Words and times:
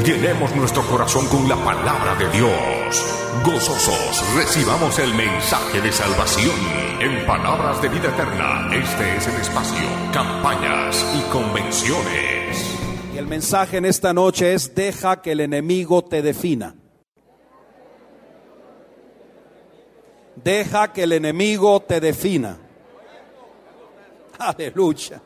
Llenemos 0.00 0.56
nuestro 0.56 0.82
corazón 0.88 1.28
con 1.28 1.48
la 1.48 1.54
palabra 1.54 2.16
de 2.16 2.28
Dios. 2.30 3.04
Gozosos 3.44 4.34
recibamos 4.34 4.98
el 4.98 5.14
mensaje 5.14 5.80
de 5.80 5.92
salvación. 5.92 6.56
En 6.98 7.24
Palabras 7.24 7.80
de 7.80 7.88
Vida 7.88 8.08
Eterna, 8.08 8.68
este 8.74 9.16
es 9.16 9.28
el 9.28 9.40
espacio, 9.40 9.86
campañas 10.12 11.06
y 11.14 11.30
convenciones. 11.30 12.76
Y 13.14 13.18
el 13.18 13.26
mensaje 13.26 13.76
en 13.76 13.84
esta 13.84 14.12
noche 14.12 14.54
es 14.54 14.74
deja 14.74 15.20
que 15.22 15.32
el 15.32 15.40
enemigo 15.40 16.02
te 16.02 16.20
defina. 16.20 16.74
Deja 20.34 20.92
que 20.92 21.04
el 21.04 21.12
enemigo 21.12 21.80
te 21.80 22.00
defina. 22.00 22.58
Aleluya. 24.38 25.22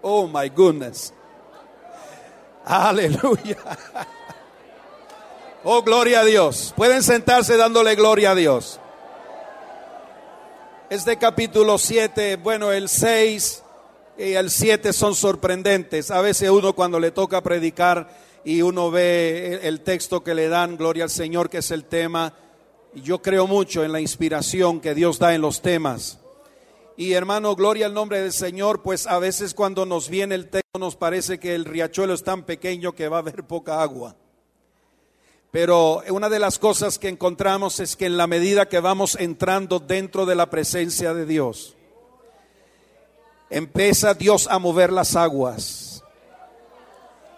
Oh 0.00 0.26
my 0.26 0.48
goodness. 0.48 1.12
Aleluya. 2.68 3.56
Oh, 5.64 5.82
gloria 5.82 6.20
a 6.20 6.24
Dios. 6.24 6.74
Pueden 6.76 7.02
sentarse 7.02 7.56
dándole 7.56 7.94
gloria 7.94 8.32
a 8.32 8.34
Dios. 8.34 8.78
Este 10.90 11.16
capítulo 11.16 11.78
7, 11.78 12.36
bueno, 12.36 12.70
el 12.70 12.90
6 12.90 13.62
y 14.18 14.32
el 14.34 14.50
7 14.50 14.92
son 14.92 15.14
sorprendentes. 15.14 16.10
A 16.10 16.20
veces 16.20 16.50
uno 16.50 16.74
cuando 16.74 17.00
le 17.00 17.10
toca 17.10 17.42
predicar 17.42 18.10
y 18.44 18.60
uno 18.60 18.90
ve 18.90 19.60
el 19.62 19.80
texto 19.80 20.22
que 20.22 20.34
le 20.34 20.48
dan, 20.48 20.76
gloria 20.76 21.04
al 21.04 21.10
Señor, 21.10 21.48
que 21.48 21.58
es 21.58 21.70
el 21.70 21.84
tema, 21.84 22.34
yo 22.94 23.22
creo 23.22 23.46
mucho 23.46 23.82
en 23.82 23.92
la 23.92 24.00
inspiración 24.00 24.80
que 24.80 24.94
Dios 24.94 25.18
da 25.18 25.34
en 25.34 25.40
los 25.40 25.62
temas. 25.62 26.18
Y 26.98 27.12
hermano, 27.12 27.54
gloria 27.54 27.86
al 27.86 27.94
nombre 27.94 28.20
del 28.20 28.32
Señor, 28.32 28.82
pues 28.82 29.06
a 29.06 29.20
veces 29.20 29.54
cuando 29.54 29.86
nos 29.86 30.08
viene 30.08 30.34
el 30.34 30.50
texto 30.50 30.80
nos 30.80 30.96
parece 30.96 31.38
que 31.38 31.54
el 31.54 31.64
riachuelo 31.64 32.12
es 32.12 32.24
tan 32.24 32.42
pequeño 32.42 32.92
que 32.92 33.06
va 33.06 33.18
a 33.18 33.20
haber 33.20 33.44
poca 33.44 33.80
agua. 33.80 34.16
Pero 35.52 36.02
una 36.10 36.28
de 36.28 36.40
las 36.40 36.58
cosas 36.58 36.98
que 36.98 37.06
encontramos 37.06 37.78
es 37.78 37.94
que 37.94 38.06
en 38.06 38.16
la 38.16 38.26
medida 38.26 38.68
que 38.68 38.80
vamos 38.80 39.14
entrando 39.14 39.78
dentro 39.78 40.26
de 40.26 40.34
la 40.34 40.50
presencia 40.50 41.14
de 41.14 41.24
Dios, 41.24 41.76
empieza 43.48 44.14
Dios 44.14 44.48
a 44.50 44.58
mover 44.58 44.92
las 44.92 45.14
aguas. 45.14 46.02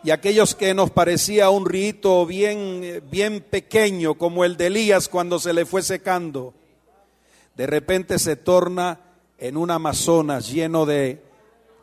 Y 0.02 0.10
aquellos 0.10 0.54
que 0.54 0.72
nos 0.72 0.90
parecía 0.90 1.50
un 1.50 1.66
rito 1.66 2.24
bien, 2.24 3.04
bien 3.10 3.42
pequeño, 3.42 4.14
como 4.14 4.46
el 4.46 4.56
de 4.56 4.68
Elías 4.68 5.10
cuando 5.10 5.38
se 5.38 5.52
le 5.52 5.66
fue 5.66 5.82
secando, 5.82 6.54
de 7.56 7.66
repente 7.66 8.18
se 8.18 8.36
torna 8.36 9.00
en 9.40 9.56
un 9.56 9.70
Amazonas 9.70 10.52
lleno 10.52 10.86
de 10.86 11.22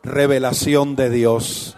revelación 0.02 0.94
de 0.96 1.10
Dios. 1.10 1.76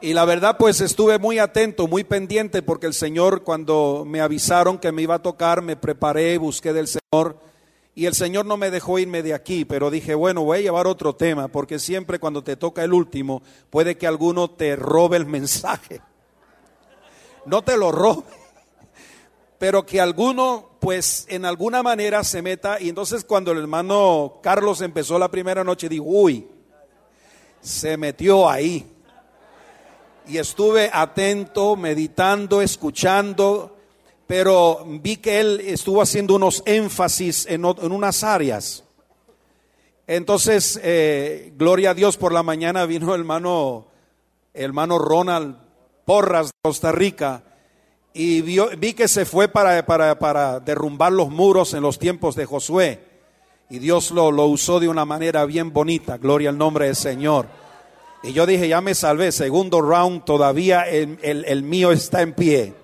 Y 0.00 0.12
la 0.12 0.24
verdad 0.24 0.56
pues 0.58 0.80
estuve 0.80 1.18
muy 1.18 1.38
atento, 1.38 1.88
muy 1.88 2.04
pendiente 2.04 2.62
porque 2.62 2.86
el 2.86 2.94
Señor 2.94 3.42
cuando 3.42 4.04
me 4.06 4.20
avisaron 4.20 4.78
que 4.78 4.92
me 4.92 5.02
iba 5.02 5.16
a 5.16 5.22
tocar, 5.22 5.62
me 5.62 5.76
preparé, 5.76 6.38
busqué 6.38 6.72
del 6.72 6.86
Señor 6.88 7.38
y 7.94 8.06
el 8.06 8.14
Señor 8.14 8.46
no 8.46 8.56
me 8.56 8.70
dejó 8.70 9.00
irme 9.00 9.24
de 9.24 9.34
aquí, 9.34 9.64
pero 9.64 9.90
dije, 9.90 10.14
bueno, 10.14 10.44
voy 10.44 10.58
a 10.58 10.62
llevar 10.62 10.86
otro 10.86 11.16
tema 11.16 11.48
porque 11.48 11.80
siempre 11.80 12.20
cuando 12.20 12.44
te 12.44 12.56
toca 12.56 12.84
el 12.84 12.92
último 12.92 13.42
puede 13.70 13.96
que 13.96 14.06
alguno 14.06 14.50
te 14.50 14.76
robe 14.76 15.16
el 15.16 15.26
mensaje. 15.26 16.00
No 17.46 17.62
te 17.62 17.78
lo 17.78 17.90
robe, 17.90 18.24
pero 19.58 19.84
que 19.84 20.00
alguno 20.00 20.68
pues 20.78 21.26
en 21.28 21.44
alguna 21.44 21.82
manera 21.82 22.22
se 22.22 22.40
meta 22.40 22.80
y 22.80 22.88
entonces 22.88 23.24
cuando 23.24 23.50
el 23.52 23.58
hermano 23.58 24.38
Carlos 24.42 24.80
empezó 24.80 25.18
la 25.18 25.30
primera 25.30 25.64
noche 25.64 25.88
dijo, 25.88 26.04
uy, 26.06 26.46
se 27.60 27.96
metió 27.96 28.48
ahí. 28.48 28.86
Y 30.26 30.36
estuve 30.36 30.90
atento, 30.92 31.74
meditando, 31.74 32.60
escuchando, 32.60 33.76
pero 34.26 34.84
vi 34.86 35.16
que 35.16 35.40
él 35.40 35.60
estuvo 35.64 36.02
haciendo 36.02 36.34
unos 36.34 36.62
énfasis 36.66 37.46
en, 37.46 37.64
en 37.64 37.92
unas 37.92 38.22
áreas. 38.22 38.84
Entonces, 40.06 40.78
eh, 40.82 41.52
gloria 41.56 41.90
a 41.90 41.94
Dios, 41.94 42.16
por 42.16 42.32
la 42.32 42.42
mañana 42.42 42.84
vino 42.84 43.14
el 43.14 43.22
hermano, 43.22 43.86
el 44.52 44.64
hermano 44.66 44.98
Ronald 44.98 45.56
Porras 46.04 46.46
de 46.46 46.52
Costa 46.62 46.92
Rica 46.92 47.42
y 48.18 48.40
vi 48.42 48.94
que 48.94 49.06
se 49.06 49.24
fue 49.24 49.46
para, 49.46 49.86
para, 49.86 50.18
para, 50.18 50.58
derrumbar 50.58 51.12
los 51.12 51.30
muros 51.30 51.72
en 51.74 51.82
los 51.82 52.00
tiempos 52.00 52.34
de 52.34 52.46
Josué. 52.46 52.98
Y 53.70 53.78
Dios 53.78 54.10
lo, 54.10 54.32
lo 54.32 54.46
usó 54.46 54.80
de 54.80 54.88
una 54.88 55.04
manera 55.04 55.44
bien 55.44 55.72
bonita, 55.72 56.16
gloria 56.16 56.50
al 56.50 56.58
nombre 56.58 56.86
del 56.86 56.96
Señor. 56.96 57.46
Y 58.24 58.32
yo 58.32 58.44
dije, 58.44 58.66
ya 58.66 58.80
me 58.80 58.96
salvé, 58.96 59.30
segundo 59.30 59.80
round, 59.80 60.24
todavía 60.24 60.82
el, 60.82 61.20
el, 61.22 61.44
el 61.44 61.62
mío 61.62 61.92
está 61.92 62.22
en 62.22 62.32
pie. 62.32 62.74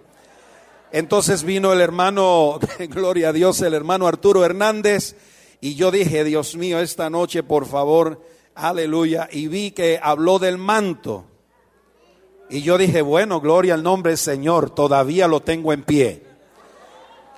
Entonces 0.93 1.43
vino 1.43 1.73
el 1.73 1.81
hermano, 1.81 2.61
gloria 2.89 3.31
a 3.31 3.33
Dios, 3.33 3.61
el 3.61 3.75
hermano 3.75 4.07
Arturo 4.07 4.45
Hernández. 4.45 5.17
Y 5.61 5.75
yo 5.75 5.91
dije, 5.91 6.23
Dios 6.23 6.55
mío, 6.55 6.79
esta 6.79 7.11
noche, 7.11 7.43
por 7.43 7.67
favor, 7.67 8.23
aleluya. 8.55 9.29
Y 9.33 9.49
vi 9.49 9.73
que 9.73 9.99
habló 10.01 10.39
del 10.39 10.59
manto. 10.59 11.25
Y 12.51 12.63
yo 12.63 12.79
dije, 12.79 13.03
bueno, 13.03 13.41
gloria 13.41 13.75
al 13.75 13.83
nombre 13.83 14.13
del 14.13 14.19
Señor, 14.19 14.71
todavía 14.71 15.27
lo 15.29 15.41
tengo 15.41 15.73
en 15.73 15.83
pie. 15.83 16.23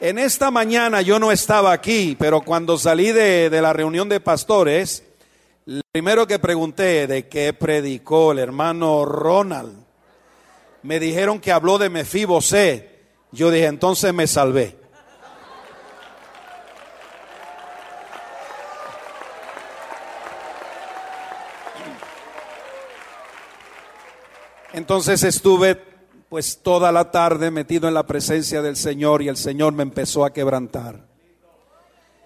En 0.00 0.18
esta 0.18 0.50
mañana 0.50 1.00
yo 1.00 1.18
no 1.18 1.32
estaba 1.32 1.72
aquí, 1.72 2.16
pero 2.18 2.42
cuando 2.42 2.76
salí 2.76 3.12
de, 3.12 3.48
de 3.48 3.62
la 3.62 3.72
reunión 3.72 4.08
de 4.08 4.20
pastores, 4.20 5.04
primero 5.92 6.26
que 6.26 6.38
pregunté 6.38 7.06
de 7.06 7.28
qué 7.28 7.52
predicó 7.52 8.32
el 8.32 8.38
hermano 8.38 9.04
Ronald, 9.04 9.86
me 10.82 11.00
dijeron 11.00 11.40
que 11.40 11.50
habló 11.50 11.78
de 11.78 11.88
Mefibosé. 11.88 12.96
Yo 13.32 13.50
dije, 13.50 13.66
entonces 13.66 14.14
me 14.14 14.26
salvé. 14.26 14.76
Entonces 24.76 25.22
estuve 25.22 25.80
pues 26.28 26.58
toda 26.62 26.92
la 26.92 27.10
tarde 27.10 27.50
metido 27.50 27.88
en 27.88 27.94
la 27.94 28.06
presencia 28.06 28.60
del 28.60 28.76
Señor 28.76 29.22
y 29.22 29.28
el 29.28 29.38
Señor 29.38 29.72
me 29.72 29.82
empezó 29.82 30.22
a 30.22 30.34
quebrantar. 30.34 31.06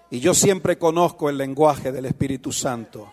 Y 0.09 0.19
yo 0.19 0.33
siempre 0.33 0.77
conozco 0.77 1.29
el 1.29 1.37
lenguaje 1.37 1.93
del 1.93 2.07
Espíritu 2.07 2.51
Santo. 2.51 3.09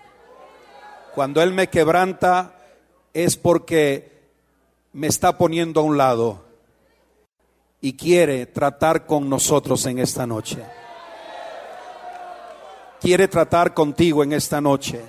Cuando 1.15 1.41
Él 1.41 1.53
me 1.53 1.69
quebranta 1.69 2.57
es 3.15 3.37
porque 3.37 4.33
me 4.93 5.07
está 5.07 5.39
poniendo 5.39 5.83
a 5.83 5.85
un 5.85 5.97
lado 5.97 6.45
y 7.81 7.93
quiere 7.93 8.47
tratar 8.47 9.07
con 9.07 9.31
nosotros 9.31 9.87
en 9.87 10.01
esta 10.01 10.27
noche. 10.27 10.65
Quiere 13.01 13.29
tratar 13.29 13.73
contigo 13.73 14.25
en 14.25 14.33
esta 14.33 14.61
noche. 14.61 15.01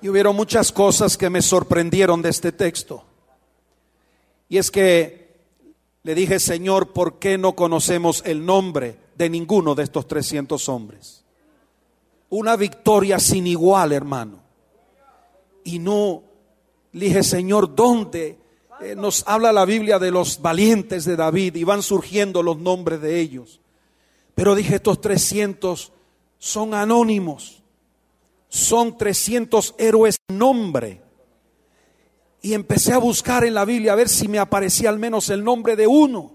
Y 0.00 0.08
hubieron 0.08 0.36
muchas 0.36 0.72
cosas 0.72 1.16
que 1.16 1.30
me 1.30 1.42
sorprendieron 1.42 2.22
de 2.22 2.28
este 2.28 2.52
texto. 2.52 3.04
Y 4.48 4.58
es 4.58 4.70
que 4.70 5.26
le 6.02 6.14
dije, 6.14 6.38
Señor, 6.38 6.92
¿por 6.92 7.18
qué 7.18 7.36
no 7.38 7.56
conocemos 7.56 8.22
el 8.26 8.44
nombre 8.44 8.98
de 9.16 9.28
ninguno 9.28 9.74
de 9.74 9.84
estos 9.84 10.06
300 10.06 10.68
hombres? 10.68 11.24
Una 12.28 12.56
victoria 12.56 13.18
sin 13.18 13.46
igual, 13.46 13.92
hermano. 13.92 14.40
Y 15.64 15.78
no, 15.78 16.22
le 16.92 17.06
dije, 17.06 17.22
Señor, 17.22 17.74
¿dónde 17.74 18.38
eh, 18.80 18.94
nos 18.94 19.24
habla 19.26 19.52
la 19.52 19.64
Biblia 19.64 19.98
de 19.98 20.10
los 20.10 20.40
valientes 20.40 21.04
de 21.04 21.16
David 21.16 21.56
y 21.56 21.64
van 21.64 21.82
surgiendo 21.82 22.42
los 22.42 22.58
nombres 22.58 23.00
de 23.00 23.18
ellos? 23.18 23.60
Pero 24.34 24.54
dije, 24.54 24.76
estos 24.76 25.00
300 25.00 25.92
son 26.38 26.74
anónimos 26.74 27.62
son 28.56 28.96
300 28.96 29.74
héroes 29.78 30.16
nombre. 30.28 31.02
Y 32.40 32.54
empecé 32.54 32.92
a 32.92 32.98
buscar 32.98 33.44
en 33.44 33.54
la 33.54 33.64
Biblia 33.64 33.92
a 33.92 33.96
ver 33.96 34.08
si 34.08 34.28
me 34.28 34.38
aparecía 34.38 34.88
al 34.88 34.98
menos 34.98 35.28
el 35.30 35.44
nombre 35.44 35.76
de 35.76 35.86
uno. 35.86 36.32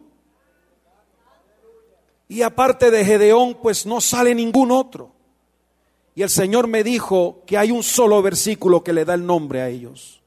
Y 2.28 2.44
aparte 2.44 2.92
de 2.92 3.04
Gedeón, 3.04 3.58
pues 3.62 3.86
no 3.86 4.00
sale 4.02 4.36
ningún 4.36 4.72
otro. 4.72 5.14
Y 6.14 6.22
el 6.22 6.30
Señor 6.30 6.68
me 6.68 6.84
dijo 6.84 7.44
que 7.46 7.58
hay 7.58 7.72
un 7.72 7.84
solo 7.84 8.22
versículo 8.22 8.84
que 8.84 8.94
le 8.94 9.04
da 9.04 9.16
el 9.16 9.26
nombre 9.26 9.62
a 9.62 9.70
ellos. 9.70 10.22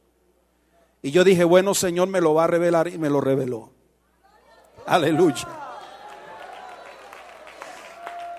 Y 1.03 1.11
yo 1.11 1.23
dije, 1.23 1.45
bueno, 1.45 1.75
Señor 1.75 2.09
me 2.09 2.21
lo 2.21 2.35
va 2.35 2.45
a 2.45 2.49
revelar 2.49 2.89
y 2.89 2.99
me 2.99 3.11
lo 3.11 3.21
reveló. 3.21 3.71
Aleluya. 4.87 5.49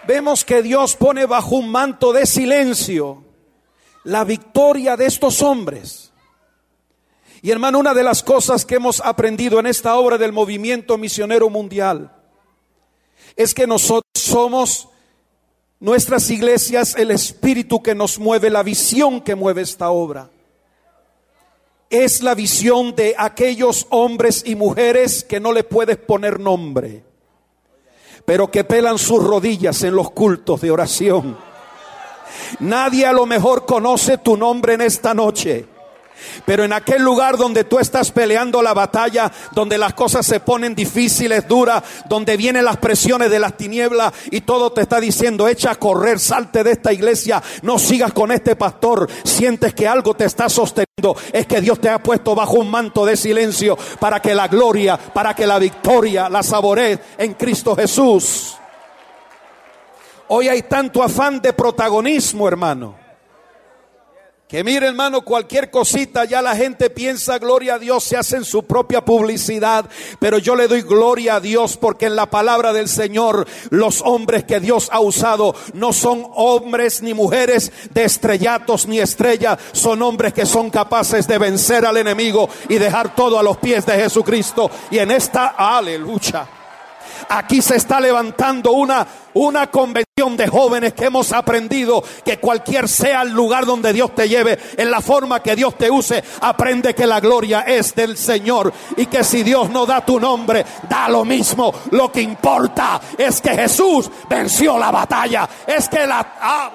Vemos 0.08 0.44
que 0.44 0.62
Dios 0.62 0.96
pone 0.96 1.26
bajo 1.26 1.56
un 1.56 1.70
manto 1.70 2.12
de 2.12 2.26
silencio 2.26 3.25
la 4.06 4.24
victoria 4.24 4.96
de 4.96 5.06
estos 5.06 5.42
hombres. 5.42 6.12
Y 7.42 7.52
hermano, 7.52 7.80
una 7.80 7.94
de 7.94 8.04
las 8.04 8.24
cosas 8.24 8.66
que 8.66 8.76
hemos 8.76 9.02
aprendido 9.02 9.60
en 9.60 9.68
esta 9.68 9.96
obra 9.98 10.18
del 10.18 10.32
movimiento 10.32 10.98
misionero 10.98 11.50
mundial 11.50 12.12
es 13.36 13.54
que 13.54 13.68
nosotros 13.68 14.04
somos 14.14 14.88
nuestras 15.80 16.30
iglesias 16.30 16.96
el 16.98 17.12
espíritu 17.12 17.84
que 17.84 17.94
nos 17.94 18.18
mueve, 18.18 18.50
la 18.50 18.64
visión 18.64 19.22
que 19.22 19.36
mueve 19.36 19.62
esta 19.62 19.90
obra. 19.90 20.30
Es 21.90 22.24
la 22.24 22.34
visión 22.34 22.96
de 22.96 23.16
aquellos 23.18 23.88
hombres 23.90 24.44
y 24.46 24.56
mujeres 24.56 25.24
que 25.24 25.40
no 25.40 25.52
le 25.52 25.64
puedes 25.64 25.98
poner 25.98 26.40
nombre, 26.40 27.04
pero 28.26 28.50
que 28.50 28.64
pelan 28.64 28.98
sus 28.98 29.24
rodillas 29.24 29.84
en 29.84 29.96
los 29.96 30.12
cultos 30.12 30.62
de 30.62 30.72
oración. 30.72 31.38
Nadie 32.60 33.06
a 33.06 33.14
lo 33.14 33.26
mejor 33.26 33.66
conoce 33.66 34.18
tu 34.18 34.38
nombre 34.38 34.74
en 34.74 34.82
esta 34.82 35.14
noche. 35.14 35.68
Pero 36.46 36.64
en 36.64 36.74
aquel 36.74 37.02
lugar 37.02 37.38
donde 37.38 37.64
tú 37.64 37.80
estás 37.80 38.12
peleando 38.12 38.62
la 38.62 38.74
batalla, 38.74 39.32
donde 39.52 39.78
las 39.78 39.94
cosas 39.94 40.26
se 40.26 40.40
ponen 40.40 40.76
difíciles, 40.76 41.48
duras, 41.48 41.84
donde 42.08 42.38
vienen 42.38 42.66
las 42.66 42.78
presiones 42.78 43.30
de 43.30 43.40
las 43.40 43.58
tinieblas 43.58 44.14
y 44.32 44.42
todo 44.42 44.72
te 44.72 44.82
está 44.82 45.00
diciendo, 45.00 45.48
echa 45.48 45.72
a 45.72 45.76
correr, 45.76 46.20
salte 46.20 46.64
de 46.64 46.72
esta 46.72 46.94
iglesia, 46.94 47.42
no 47.62 47.80
sigas 47.80 48.14
con 48.14 48.32
este 48.32 48.56
pastor, 48.56 49.10
sientes 49.24 49.74
que 49.74 49.88
algo 49.88 50.14
te 50.14 50.26
está 50.26 50.50
sosteniendo, 50.50 51.16
es 51.32 51.46
que 51.46 51.62
Dios 51.62 51.80
te 51.80 51.90
ha 51.90 52.02
puesto 52.02 52.36
bajo 52.36 52.54
un 52.54 52.70
manto 52.70 53.06
de 53.06 53.18
silencio 53.18 53.78
para 54.00 54.22
que 54.22 54.36
la 54.36 54.48
gloria, 54.48 54.98
para 54.98 55.34
que 55.34 55.48
la 55.48 55.60
victoria 55.60 56.30
la 56.30 56.44
saborees 56.44 57.00
en 57.18 57.34
Cristo 57.34 57.76
Jesús. 57.76 58.56
Hoy 60.28 60.48
hay 60.48 60.64
tanto 60.64 61.04
afán 61.04 61.42
de 61.42 61.54
protagonismo, 61.54 62.48
hermano. 62.48 63.06
Que 64.48 64.64
mire 64.64 64.86
hermano, 64.88 65.24
cualquier 65.24 65.72
cosita 65.72 66.24
ya 66.26 66.40
la 66.40 66.56
gente 66.56 66.92
piensa, 66.92 67.40
gloria 67.40 67.76
a 67.76 67.80
Dios, 67.80 68.04
se 68.04 68.16
hacen 68.16 68.46
su 68.46 68.64
propia 68.64 69.04
publicidad, 69.04 69.90
pero 70.20 70.38
yo 70.38 70.56
le 70.56 70.68
doy 70.68 70.84
gloria 70.84 71.38
a 71.38 71.40
Dios 71.40 71.78
porque 71.78 72.06
en 72.06 72.16
la 72.16 72.30
palabra 72.30 72.72
del 72.72 72.88
Señor 72.88 73.48
los 73.72 74.04
hombres 74.04 74.44
que 74.44 74.60
Dios 74.60 74.90
ha 74.92 75.00
usado 75.00 75.56
no 75.74 75.94
son 75.94 76.28
hombres 76.36 77.02
ni 77.02 77.16
mujeres 77.16 77.72
de 77.92 78.04
estrellatos 78.04 78.88
ni 78.88 79.00
estrellas, 79.00 79.58
son 79.72 80.04
hombres 80.04 80.32
que 80.32 80.46
son 80.46 80.70
capaces 80.70 81.28
de 81.28 81.40
vencer 81.40 81.84
al 81.84 81.98
enemigo 81.98 82.48
y 82.70 82.76
dejar 82.76 83.16
todo 83.16 83.40
a 83.40 83.44
los 83.44 83.58
pies 83.58 83.84
de 83.88 83.94
Jesucristo. 83.94 84.70
Y 84.92 85.00
en 85.00 85.10
esta 85.10 85.56
aleluya 85.58 86.48
Aquí 87.30 87.62
se 87.62 87.76
está 87.76 88.00
levantando 88.00 88.72
una, 88.72 89.06
una 89.34 89.68
convención 89.72 90.38
de 90.38 90.48
jóvenes 90.48 90.94
que 90.94 91.06
hemos 91.06 91.32
aprendido 91.34 92.04
que 92.24 92.40
cualquier 92.40 92.88
sea 92.88 93.22
el 93.22 93.32
lugar 93.32 93.66
donde 93.66 93.94
Dios 93.94 94.16
te 94.16 94.30
lleve, 94.30 94.58
en 94.78 94.90
la 94.90 95.02
forma 95.02 95.42
que 95.42 95.56
Dios 95.56 95.78
te 95.78 95.92
use, 95.92 96.24
aprende 96.42 96.96
que 96.96 97.06
la 97.06 97.20
gloria 97.20 97.62
es 97.62 97.94
del 97.96 98.18
Señor 98.18 98.74
y 98.98 99.08
que 99.08 99.24
si 99.24 99.44
Dios 99.44 99.70
no 99.70 99.86
da 99.86 100.06
tu 100.06 100.20
nombre, 100.20 100.66
da 100.88 101.10
lo 101.10 101.26
mismo. 101.26 101.74
Lo 101.92 102.12
que 102.12 102.22
importa 102.22 103.02
es 103.18 103.42
que 103.42 103.56
Jesús 103.56 104.10
venció 104.30 104.78
la 104.78 104.92
batalla, 104.92 105.50
es 105.68 105.90
que 105.90 106.08
la... 106.08 106.36
Ah, 106.40 106.72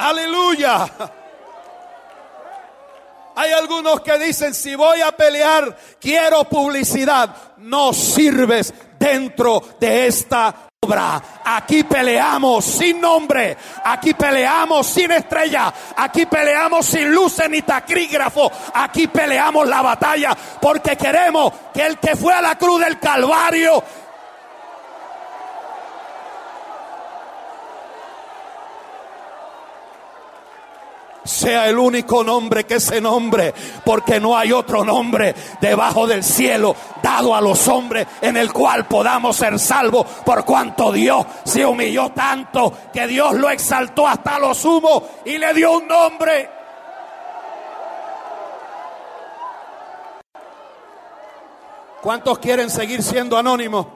Aleluya. 0.00 0.88
Hay 3.40 3.52
algunos 3.52 4.02
que 4.02 4.18
dicen, 4.18 4.52
si 4.52 4.74
voy 4.74 5.00
a 5.00 5.12
pelear, 5.12 5.74
quiero 5.98 6.44
publicidad. 6.44 7.34
No 7.56 7.94
sirves 7.94 8.74
dentro 8.98 9.62
de 9.80 10.08
esta 10.08 10.68
obra. 10.78 11.22
Aquí 11.42 11.84
peleamos 11.84 12.66
sin 12.66 13.00
nombre, 13.00 13.56
aquí 13.82 14.12
peleamos 14.12 14.86
sin 14.86 15.10
estrella, 15.12 15.72
aquí 15.96 16.26
peleamos 16.26 16.84
sin 16.84 17.10
luces 17.10 17.48
ni 17.48 17.62
tacrígrafo, 17.62 18.52
aquí 18.74 19.06
peleamos 19.06 19.66
la 19.66 19.80
batalla 19.80 20.36
porque 20.60 20.94
queremos 20.96 21.50
que 21.72 21.86
el 21.86 21.98
que 21.98 22.16
fue 22.16 22.34
a 22.34 22.42
la 22.42 22.58
cruz 22.58 22.80
del 22.82 22.98
Calvario 22.98 23.82
sea 31.30 31.68
el 31.68 31.78
único 31.78 32.24
nombre 32.24 32.64
que 32.64 32.74
ese 32.74 33.00
nombre, 33.00 33.54
porque 33.84 34.18
no 34.18 34.36
hay 34.36 34.52
otro 34.52 34.84
nombre 34.84 35.34
debajo 35.60 36.06
del 36.06 36.24
cielo 36.24 36.74
dado 37.02 37.34
a 37.34 37.40
los 37.40 37.68
hombres 37.68 38.06
en 38.20 38.36
el 38.36 38.52
cual 38.52 38.86
podamos 38.86 39.36
ser 39.36 39.58
salvos, 39.58 40.06
por 40.24 40.44
cuanto 40.44 40.92
Dios 40.92 41.24
se 41.44 41.64
humilló 41.64 42.10
tanto 42.10 42.72
que 42.92 43.06
Dios 43.06 43.34
lo 43.34 43.48
exaltó 43.50 44.06
hasta 44.06 44.38
lo 44.38 44.54
sumo 44.54 45.02
y 45.24 45.38
le 45.38 45.54
dio 45.54 45.78
un 45.78 45.86
nombre. 45.86 46.50
¿Cuántos 52.02 52.38
quieren 52.38 52.70
seguir 52.70 53.02
siendo 53.02 53.36
anónimos? 53.36 53.86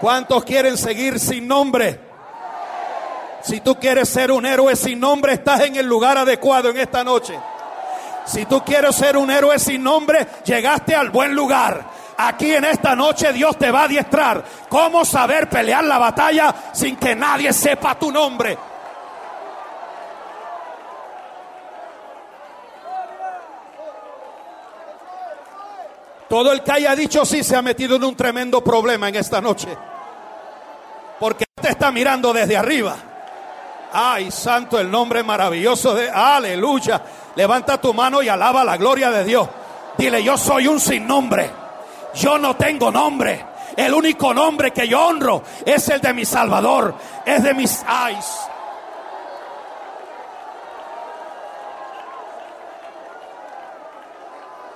¿Cuántos 0.00 0.44
quieren 0.44 0.78
seguir 0.78 1.20
sin 1.20 1.46
nombre? 1.46 2.09
Si 3.42 3.60
tú 3.60 3.76
quieres 3.76 4.08
ser 4.08 4.30
un 4.30 4.44
héroe 4.44 4.76
sin 4.76 5.00
nombre, 5.00 5.34
estás 5.34 5.60
en 5.60 5.76
el 5.76 5.86
lugar 5.86 6.18
adecuado 6.18 6.70
en 6.70 6.78
esta 6.78 7.02
noche. 7.02 7.38
Si 8.26 8.44
tú 8.46 8.62
quieres 8.64 8.94
ser 8.94 9.16
un 9.16 9.30
héroe 9.30 9.58
sin 9.58 9.82
nombre, 9.82 10.26
llegaste 10.44 10.94
al 10.94 11.10
buen 11.10 11.34
lugar. 11.34 11.84
Aquí 12.16 12.52
en 12.52 12.64
esta 12.64 12.94
noche 12.94 13.32
Dios 13.32 13.56
te 13.56 13.70
va 13.70 13.80
a 13.80 13.84
adiestrar 13.84 14.44
cómo 14.68 15.04
saber 15.04 15.48
pelear 15.48 15.82
la 15.84 15.98
batalla 15.98 16.54
sin 16.72 16.96
que 16.96 17.16
nadie 17.16 17.52
sepa 17.52 17.98
tu 17.98 18.12
nombre. 18.12 18.58
Todo 26.28 26.52
el 26.52 26.62
que 26.62 26.70
haya 26.70 26.94
dicho 26.94 27.24
sí 27.24 27.42
se 27.42 27.56
ha 27.56 27.62
metido 27.62 27.96
en 27.96 28.04
un 28.04 28.14
tremendo 28.14 28.62
problema 28.62 29.08
en 29.08 29.16
esta 29.16 29.40
noche. 29.40 29.76
Porque 31.18 31.44
te 31.60 31.70
está 31.70 31.90
mirando 31.90 32.32
desde 32.32 32.56
arriba. 32.56 33.09
Ay, 33.92 34.30
santo 34.30 34.78
el 34.78 34.90
nombre 34.90 35.22
maravilloso 35.22 35.94
de 35.94 36.08
aleluya. 36.08 37.02
Levanta 37.34 37.80
tu 37.80 37.92
mano 37.92 38.22
y 38.22 38.28
alaba 38.28 38.64
la 38.64 38.76
gloria 38.76 39.10
de 39.10 39.24
Dios. 39.24 39.48
Dile, 39.96 40.22
yo 40.22 40.36
soy 40.36 40.66
un 40.66 40.78
sin 40.78 41.06
nombre. 41.06 41.50
Yo 42.14 42.38
no 42.38 42.56
tengo 42.56 42.90
nombre. 42.90 43.46
El 43.76 43.94
único 43.94 44.34
nombre 44.34 44.72
que 44.72 44.86
yo 44.86 45.06
honro 45.06 45.42
es 45.64 45.88
el 45.88 46.00
de 46.00 46.12
mi 46.12 46.24
Salvador. 46.24 46.94
Es 47.24 47.42
de 47.42 47.54
mis 47.54 47.84
ayes. 47.86 48.26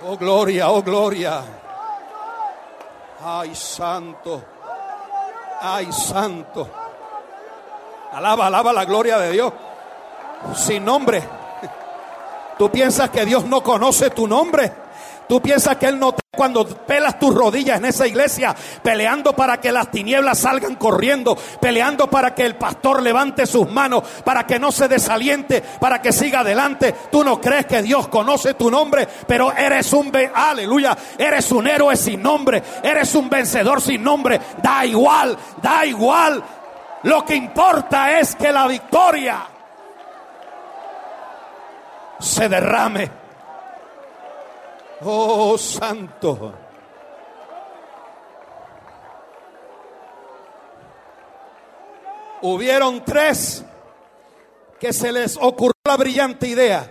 Oh 0.07 0.17
gloria, 0.17 0.71
oh 0.71 0.83
gloria. 0.83 1.43
Ay, 3.25 3.55
santo. 3.55 4.45
Ay, 5.61 5.91
santo. 5.93 6.84
Alaba, 8.15 8.47
alaba 8.47 8.73
la 8.73 8.85
gloria 8.85 9.19
de 9.19 9.33
Dios. 9.33 9.53
Sin 10.55 10.85
nombre. 10.85 11.23
Tú 12.59 12.71
piensas 12.71 13.11
que 13.11 13.25
Dios 13.25 13.45
no 13.45 13.63
conoce 13.63 14.11
tu 14.11 14.29
nombre. 14.29 14.73
Tú 15.29 15.41
piensas 15.41 15.77
que 15.77 15.87
Él 15.87 15.99
no 15.99 16.13
te 16.13 16.25
cuando 16.35 16.67
pelas 16.67 17.19
tus 17.19 17.35
rodillas 17.35 17.79
en 17.79 17.87
esa 17.87 18.07
iglesia, 18.07 18.55
peleando 18.83 19.35
para 19.35 19.61
que 19.61 19.73
las 19.73 19.91
tinieblas 19.91 20.39
salgan 20.39 20.75
corriendo, 20.75 21.37
peleando 21.61 22.11
para 22.11 22.35
que 22.35 22.45
el 22.45 22.57
pastor 22.57 23.03
levante 23.03 23.47
sus 23.47 23.71
manos, 23.71 24.03
para 24.25 24.47
que 24.47 24.59
no 24.59 24.73
se 24.73 24.89
desaliente, 24.89 25.63
para 25.81 26.03
que 26.03 26.13
siga 26.13 26.41
adelante. 26.41 26.95
Tú 27.11 27.25
no 27.25 27.41
crees 27.41 27.67
que 27.67 27.83
Dios 27.83 28.09
conoce 28.09 28.55
tu 28.55 28.71
nombre, 28.71 29.09
pero 29.27 29.53
eres 29.53 29.93
un, 29.93 30.13
aleluya, 30.35 30.97
eres 31.17 31.51
un 31.53 31.67
héroe 31.67 31.97
sin 31.97 32.23
nombre, 32.23 32.63
eres 32.83 33.15
un 33.15 33.31
vencedor 33.31 33.81
sin 33.81 34.03
nombre. 34.03 34.41
Da 34.63 34.85
igual, 34.85 35.37
da 35.63 35.87
igual. 35.87 36.43
Lo 37.05 37.23
que 37.23 37.35
importa 37.35 38.19
es 38.19 38.35
que 38.35 38.51
la 38.51 38.67
victoria 38.67 39.47
se 42.19 42.49
derrame. 42.49 43.11
Oh 45.03 45.59
santo. 45.59 46.55
Hubieron 52.41 53.05
tres 53.05 53.65
que 54.81 54.93
se 54.95 55.13
les 55.13 55.37
ocurrió 55.37 55.75
la 55.85 55.99
brillante 55.99 56.49
idea 56.49 56.91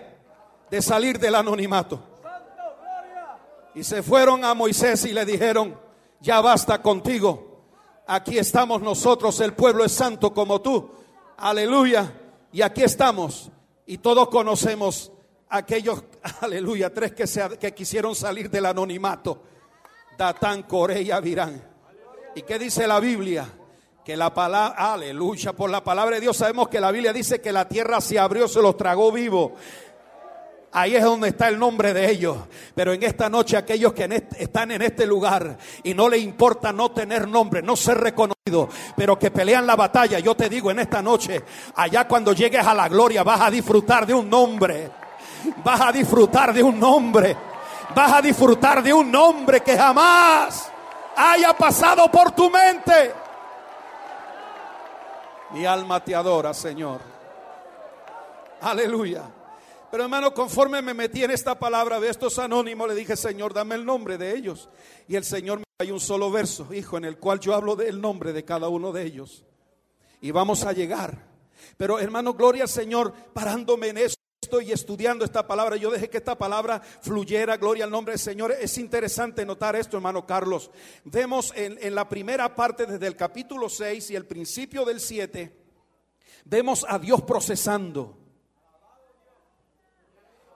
de 0.69 0.81
salir 0.83 1.17
del 1.17 1.33
anonimato. 1.33 1.99
Y 3.73 3.83
se 3.83 4.03
fueron 4.03 4.45
a 4.45 4.53
Moisés 4.53 5.05
y 5.05 5.13
le 5.13 5.25
dijeron, 5.25 5.75
ya 6.19 6.39
basta 6.39 6.83
contigo 6.83 7.52
Aquí 8.05 8.37
estamos 8.37 8.81
nosotros, 8.81 9.39
el 9.39 9.53
pueblo 9.53 9.85
es 9.85 9.91
santo 9.91 10.33
como 10.33 10.61
tú. 10.61 10.89
Aleluya. 11.37 12.11
Y 12.51 12.61
aquí 12.61 12.83
estamos. 12.83 13.49
Y 13.85 13.97
todos 13.97 14.29
conocemos 14.29 15.11
aquellos, 15.49 16.03
aleluya, 16.41 16.93
tres 16.93 17.13
que, 17.13 17.27
se, 17.27 17.57
que 17.57 17.73
quisieron 17.73 18.15
salir 18.15 18.49
del 18.49 18.65
anonimato. 18.65 19.43
Datán, 20.17 20.63
Coré 20.63 21.01
y 21.01 21.11
Avirán. 21.11 21.61
¿Y 22.35 22.41
qué 22.41 22.59
dice 22.59 22.87
la 22.87 22.99
Biblia? 22.99 23.47
Que 24.03 24.17
la 24.17 24.33
palabra, 24.33 24.93
aleluya, 24.93 25.53
por 25.53 25.69
la 25.69 25.83
palabra 25.83 26.15
de 26.15 26.21
Dios 26.21 26.35
sabemos 26.35 26.67
que 26.67 26.81
la 26.81 26.91
Biblia 26.91 27.13
dice 27.13 27.39
que 27.39 27.53
la 27.53 27.67
tierra 27.67 28.01
se 28.01 28.19
abrió, 28.19 28.47
se 28.47 28.61
los 28.61 28.75
tragó 28.75 29.11
vivo. 29.11 29.53
Ahí 30.75 30.95
es 30.95 31.03
donde 31.03 31.29
está 31.29 31.49
el 31.49 31.59
nombre 31.59 31.93
de 31.93 32.09
ellos. 32.09 32.35
Pero 32.73 32.93
en 32.93 33.03
esta 33.03 33.29
noche 33.29 33.55
aquellos 33.55 33.93
que 33.93 34.25
están 34.39 34.71
en 34.71 34.81
este 34.81 35.05
lugar 35.05 35.57
y 35.83 35.93
no 35.93 36.09
le 36.09 36.17
importa 36.17 36.73
no 36.73 36.89
tener 36.91 37.27
nombre, 37.27 37.61
no 37.61 37.75
ser 37.75 37.99
reconocido, 37.99 38.69
pero 38.97 39.17
que 39.19 39.29
pelean 39.29 39.67
la 39.67 39.75
batalla, 39.75 40.17
yo 40.17 40.35
te 40.35 40.49
digo 40.49 40.71
en 40.71 40.79
esta 40.79 41.01
noche, 41.01 41.43
allá 41.75 42.07
cuando 42.07 42.33
llegues 42.33 42.65
a 42.65 42.73
la 42.73 42.89
gloria 42.89 43.21
vas 43.23 43.41
a 43.41 43.51
disfrutar 43.51 44.07
de 44.07 44.15
un 44.15 44.27
nombre. 44.27 44.89
Vas 45.63 45.81
a 45.81 45.91
disfrutar 45.91 46.53
de 46.53 46.63
un 46.63 46.79
nombre. 46.79 47.37
Vas 47.93 48.13
a 48.13 48.21
disfrutar 48.21 48.81
de 48.81 48.93
un 48.93 49.11
nombre 49.11 49.61
que 49.61 49.77
jamás 49.77 50.71
haya 51.15 51.53
pasado 51.53 52.09
por 52.09 52.31
tu 52.31 52.49
mente. 52.49 53.13
Mi 55.51 55.65
alma 55.67 56.03
te 56.03 56.15
adora, 56.15 56.51
Señor. 56.51 56.99
Aleluya. 58.61 59.21
Pero 59.93 60.05
hermano, 60.05 60.33
conforme 60.33 60.81
me 60.81 60.95
metí 60.95 61.23
en 61.23 61.29
esta 61.29 61.59
palabra 61.59 61.99
de 61.99 62.09
estos 62.09 62.39
anónimos, 62.39 62.87
le 62.87 62.95
dije, 62.95 63.15
Señor, 63.15 63.53
dame 63.53 63.75
el 63.75 63.85
nombre 63.85 64.17
de 64.17 64.35
ellos. 64.35 64.67
Y 65.07 65.15
el 65.15 65.23
Señor 65.23 65.59
me 65.59 65.65
hay 65.77 65.91
un 65.91 65.99
solo 65.99 66.31
verso, 66.31 66.73
hijo, 66.73 66.97
en 66.97 67.05
el 67.05 67.19
cual 67.19 67.39
yo 67.39 67.53
hablo 67.53 67.75
del 67.75 68.01
nombre 68.01 68.33
de 68.33 68.43
cada 68.43 68.69
uno 68.69 68.91
de 68.91 69.03
ellos. 69.03 69.45
Y 70.19 70.31
vamos 70.31 70.63
a 70.63 70.73
llegar. 70.73 71.27
Pero 71.77 71.99
hermano, 71.99 72.33
gloria 72.33 72.63
al 72.63 72.69
Señor, 72.69 73.13
parándome 73.35 73.89
en 73.89 73.99
eso 73.99 74.15
estoy 74.41 74.71
estudiando 74.71 75.25
esta 75.25 75.45
palabra, 75.45 75.75
yo 75.75 75.91
dejé 75.91 76.09
que 76.09 76.17
esta 76.17 76.39
palabra 76.39 76.79
fluyera, 76.79 77.57
gloria 77.57 77.85
al 77.85 77.91
nombre 77.91 78.13
del 78.13 78.19
Señor. 78.19 78.51
Es 78.51 78.79
interesante 78.79 79.45
notar 79.45 79.75
esto, 79.75 79.97
hermano 79.97 80.25
Carlos. 80.25 80.71
Vemos 81.03 81.53
en, 81.55 81.77
en, 81.79 81.93
la 81.93 82.09
primera 82.09 82.55
parte, 82.55 82.87
desde 82.87 83.05
el 83.05 83.15
capítulo 83.15 83.69
6 83.69 84.09
y 84.09 84.15
el 84.15 84.25
principio 84.25 84.85
del 84.85 84.99
7, 84.99 85.55
vemos 86.45 86.83
a 86.89 86.97
Dios 86.97 87.21
procesando. 87.21 88.22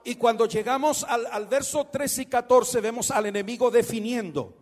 Y 0.08 0.14
cuando 0.14 0.46
llegamos 0.46 1.04
al, 1.04 1.26
al 1.26 1.46
verso 1.48 1.84
13 1.84 2.22
y 2.22 2.26
14 2.26 2.80
vemos 2.80 3.10
al 3.10 3.26
enemigo 3.26 3.70
definiendo. 3.70 4.54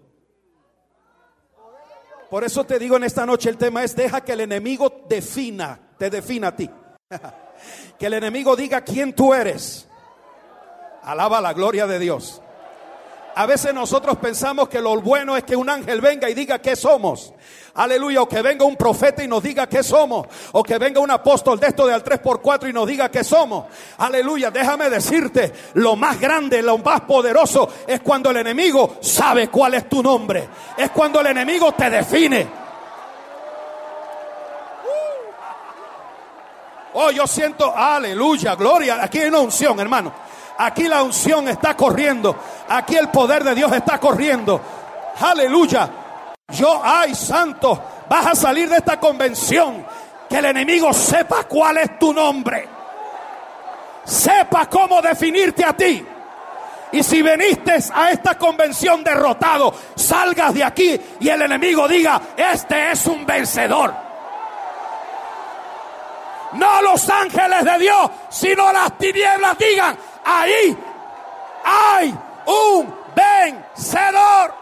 Por 2.28 2.42
eso 2.42 2.64
te 2.64 2.80
digo 2.80 2.96
en 2.96 3.04
esta 3.04 3.24
noche 3.24 3.48
el 3.48 3.56
tema 3.56 3.84
es 3.84 3.94
deja 3.94 4.22
que 4.22 4.32
el 4.32 4.40
enemigo 4.40 5.04
defina, 5.08 5.78
te 5.96 6.10
defina 6.10 6.48
a 6.48 6.56
ti. 6.56 6.68
que 7.96 8.06
el 8.06 8.14
enemigo 8.14 8.56
diga 8.56 8.80
quién 8.80 9.14
tú 9.14 9.32
eres. 9.32 9.86
Alaba 11.02 11.40
la 11.40 11.52
gloria 11.52 11.86
de 11.86 12.00
Dios. 12.00 12.42
A 13.38 13.44
veces 13.44 13.74
nosotros 13.74 14.16
pensamos 14.16 14.66
que 14.66 14.80
lo 14.80 14.98
bueno 15.02 15.36
es 15.36 15.44
que 15.44 15.54
un 15.54 15.68
ángel 15.68 16.00
venga 16.00 16.30
y 16.30 16.32
diga 16.32 16.58
qué 16.58 16.74
somos. 16.74 17.34
Aleluya. 17.74 18.22
O 18.22 18.28
que 18.28 18.40
venga 18.40 18.64
un 18.64 18.76
profeta 18.76 19.22
y 19.22 19.28
nos 19.28 19.42
diga 19.42 19.68
qué 19.68 19.82
somos. 19.82 20.26
O 20.52 20.62
que 20.62 20.78
venga 20.78 21.00
un 21.00 21.10
apóstol 21.10 21.60
de 21.60 21.66
esto 21.66 21.86
de 21.86 21.92
al 21.92 22.02
3x4 22.02 22.70
y 22.70 22.72
nos 22.72 22.86
diga 22.86 23.10
qué 23.10 23.22
somos. 23.22 23.66
Aleluya. 23.98 24.50
Déjame 24.50 24.88
decirte, 24.88 25.52
lo 25.74 25.96
más 25.96 26.18
grande, 26.18 26.62
lo 26.62 26.78
más 26.78 27.02
poderoso 27.02 27.68
es 27.86 28.00
cuando 28.00 28.30
el 28.30 28.38
enemigo 28.38 28.96
sabe 29.02 29.48
cuál 29.48 29.74
es 29.74 29.86
tu 29.86 30.02
nombre. 30.02 30.48
Es 30.74 30.90
cuando 30.92 31.20
el 31.20 31.26
enemigo 31.26 31.72
te 31.72 31.90
define. 31.90 32.48
Oh, 36.94 37.10
yo 37.10 37.26
siento, 37.26 37.76
aleluya, 37.76 38.54
gloria. 38.54 39.02
Aquí 39.02 39.18
hay 39.18 39.28
una 39.28 39.40
unción, 39.40 39.78
hermano. 39.78 40.25
Aquí 40.58 40.88
la 40.88 41.02
unción 41.02 41.48
está 41.48 41.76
corriendo. 41.76 42.36
Aquí 42.68 42.96
el 42.96 43.08
poder 43.08 43.44
de 43.44 43.54
Dios 43.54 43.72
está 43.72 43.98
corriendo. 43.98 44.60
Aleluya. 45.20 45.88
Yo, 46.48 46.80
ay, 46.82 47.14
santo, 47.14 47.82
vas 48.08 48.26
a 48.26 48.34
salir 48.34 48.68
de 48.68 48.76
esta 48.76 48.98
convención. 48.98 49.84
Que 50.28 50.38
el 50.38 50.46
enemigo 50.46 50.92
sepa 50.92 51.44
cuál 51.44 51.78
es 51.78 51.98
tu 51.98 52.12
nombre. 52.12 52.68
Sepa 54.04 54.66
cómo 54.66 55.02
definirte 55.02 55.64
a 55.64 55.72
ti. 55.72 56.04
Y 56.92 57.02
si 57.02 57.20
viniste 57.20 57.76
a 57.92 58.10
esta 58.10 58.38
convención 58.38 59.02
derrotado, 59.02 59.74
salgas 59.94 60.54
de 60.54 60.64
aquí 60.64 61.00
y 61.20 61.28
el 61.28 61.42
enemigo 61.42 61.88
diga, 61.88 62.20
este 62.36 62.92
es 62.92 63.06
un 63.06 63.26
vencedor. 63.26 63.92
No 66.52 66.82
los 66.82 67.08
ángeles 67.10 67.64
de 67.64 67.78
Dios, 67.78 68.10
sino 68.30 68.72
las 68.72 68.96
tinieblas 68.96 69.58
digan, 69.58 69.98
ahí 70.26 70.76
hay 71.64 72.18
un 72.46 72.94
vencedor. 73.14 74.54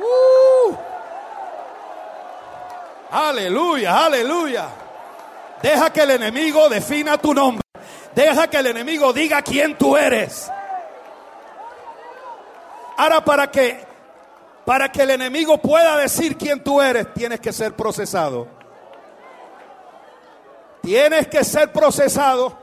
Uh. 0.00 0.76
Aleluya, 3.10 4.06
aleluya. 4.06 4.68
Deja 5.62 5.92
que 5.92 6.00
el 6.02 6.12
enemigo 6.12 6.68
defina 6.68 7.18
tu 7.18 7.34
nombre. 7.34 7.62
Deja 8.14 8.48
que 8.48 8.56
el 8.56 8.66
enemigo 8.66 9.12
diga 9.12 9.42
quién 9.42 9.76
tú 9.76 9.96
eres. 9.96 10.50
Ahora 12.96 13.24
para 13.24 13.50
que 13.50 13.88
para 14.64 14.92
que 14.92 15.02
el 15.02 15.10
enemigo 15.10 15.58
pueda 15.58 15.96
decir 15.96 16.36
quién 16.36 16.62
tú 16.62 16.80
eres, 16.80 17.12
tienes 17.14 17.40
que 17.40 17.52
ser 17.52 17.74
procesado. 17.74 18.59
Tienes 20.82 21.28
que 21.28 21.44
ser 21.44 21.72
procesado. 21.72 22.58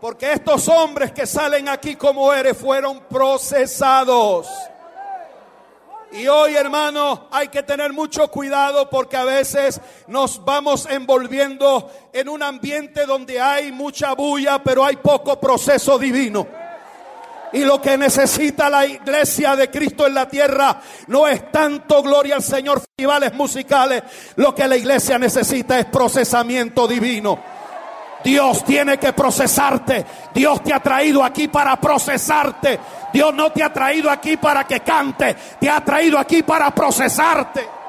Porque 0.00 0.32
estos 0.32 0.68
hombres 0.68 1.12
que 1.12 1.26
salen 1.26 1.68
aquí 1.68 1.94
como 1.94 2.32
eres 2.32 2.56
fueron 2.56 3.00
procesados. 3.08 4.48
Y 6.12 6.26
hoy, 6.28 6.54
hermano, 6.56 7.28
hay 7.30 7.48
que 7.48 7.62
tener 7.62 7.92
mucho 7.92 8.28
cuidado 8.28 8.90
porque 8.90 9.16
a 9.16 9.24
veces 9.24 9.80
nos 10.08 10.44
vamos 10.44 10.86
envolviendo 10.90 11.90
en 12.12 12.28
un 12.28 12.42
ambiente 12.42 13.06
donde 13.06 13.40
hay 13.40 13.72
mucha 13.72 14.14
bulla, 14.14 14.62
pero 14.62 14.84
hay 14.84 14.96
poco 14.96 15.40
proceso 15.40 15.98
divino. 15.98 16.46
Y 17.52 17.64
lo 17.64 17.80
que 17.80 17.98
necesita 17.98 18.70
la 18.70 18.86
iglesia 18.86 19.54
de 19.54 19.70
Cristo 19.70 20.06
en 20.06 20.14
la 20.14 20.28
tierra 20.28 20.80
no 21.08 21.28
es 21.28 21.52
tanto 21.52 22.02
gloria 22.02 22.36
al 22.36 22.42
Señor, 22.42 22.80
festivales 22.80 23.34
musicales. 23.34 24.02
Lo 24.36 24.54
que 24.54 24.66
la 24.66 24.76
iglesia 24.76 25.18
necesita 25.18 25.78
es 25.78 25.84
procesamiento 25.86 26.88
divino. 26.88 27.38
Dios 28.24 28.64
tiene 28.64 28.98
que 28.98 29.12
procesarte. 29.12 30.06
Dios 30.32 30.62
te 30.62 30.72
ha 30.72 30.80
traído 30.80 31.22
aquí 31.22 31.48
para 31.48 31.76
procesarte. 31.76 32.78
Dios 33.12 33.34
no 33.34 33.50
te 33.50 33.62
ha 33.62 33.72
traído 33.72 34.10
aquí 34.10 34.36
para 34.36 34.64
que 34.64 34.80
cante. 34.80 35.36
Te 35.60 35.68
ha 35.68 35.84
traído 35.84 36.18
aquí 36.18 36.42
para 36.42 36.70
procesarte. 36.70 37.81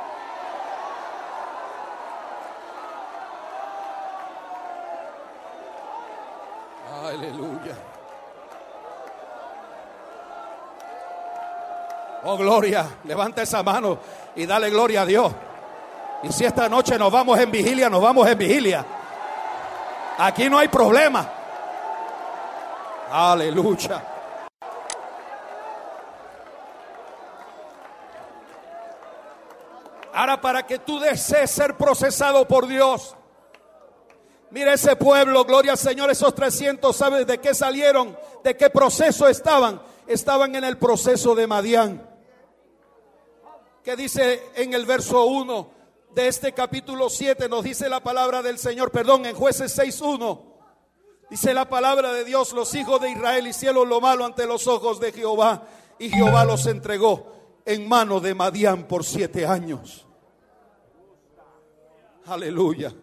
Oh, 12.25 12.37
gloria. 12.37 12.87
Levanta 13.03 13.41
esa 13.41 13.61
mano 13.63 13.99
y 14.35 14.45
dale 14.45 14.69
gloria 14.69 15.01
a 15.01 15.05
Dios. 15.05 15.31
Y 16.23 16.31
si 16.31 16.45
esta 16.45 16.69
noche 16.69 16.97
nos 16.97 17.11
vamos 17.11 17.37
en 17.37 17.51
vigilia, 17.51 17.89
nos 17.89 18.01
vamos 18.01 18.25
en 18.27 18.37
vigilia. 18.37 18.85
Aquí 20.17 20.49
no 20.49 20.57
hay 20.57 20.69
problema. 20.69 21.29
Aleluya. 23.11 24.01
Ahora 30.13 30.39
para 30.39 30.65
que 30.65 30.79
tú 30.79 30.99
desees 30.99 31.51
ser 31.51 31.75
procesado 31.75 32.47
por 32.47 32.67
Dios. 32.67 33.17
Mira 34.51 34.73
ese 34.73 34.95
pueblo, 34.95 35.43
gloria 35.43 35.71
al 35.71 35.77
Señor, 35.77 36.11
esos 36.11 36.33
300, 36.35 36.95
¿sabes 36.95 37.27
de 37.27 37.39
qué 37.39 37.53
salieron? 37.55 38.15
¿De 38.43 38.55
qué 38.55 38.69
proceso 38.69 39.27
estaban? 39.27 39.81
Estaban 40.05 40.55
en 40.55 40.63
el 40.63 40.77
proceso 40.77 41.33
de 41.33 41.47
Madián 41.47 42.12
que 43.83 43.95
dice 43.95 44.41
en 44.55 44.73
el 44.73 44.85
verso 44.85 45.25
1 45.25 45.69
de 46.15 46.27
este 46.27 46.53
capítulo 46.53 47.09
7, 47.09 47.49
nos 47.49 47.63
dice 47.63 47.89
la 47.89 48.01
palabra 48.01 48.41
del 48.41 48.57
Señor, 48.57 48.91
perdón, 48.91 49.25
en 49.25 49.35
jueces 49.35 49.77
6.1, 49.77 50.41
dice 51.29 51.53
la 51.53 51.67
palabra 51.67 52.13
de 52.13 52.23
Dios, 52.23 52.53
los 52.53 52.73
hijos 52.75 53.01
de 53.01 53.11
Israel 53.11 53.45
hicieron 53.45 53.89
lo 53.89 53.99
malo 53.99 54.25
ante 54.25 54.47
los 54.47 54.67
ojos 54.67 54.99
de 54.99 55.11
Jehová 55.11 55.63
y 55.99 56.09
Jehová 56.09 56.45
los 56.45 56.65
entregó 56.65 57.33
en 57.65 57.87
mano 57.87 58.19
de 58.19 58.33
Madián 58.33 58.87
por 58.87 59.03
siete 59.03 59.45
años. 59.45 60.05
Aleluya. 62.25 62.93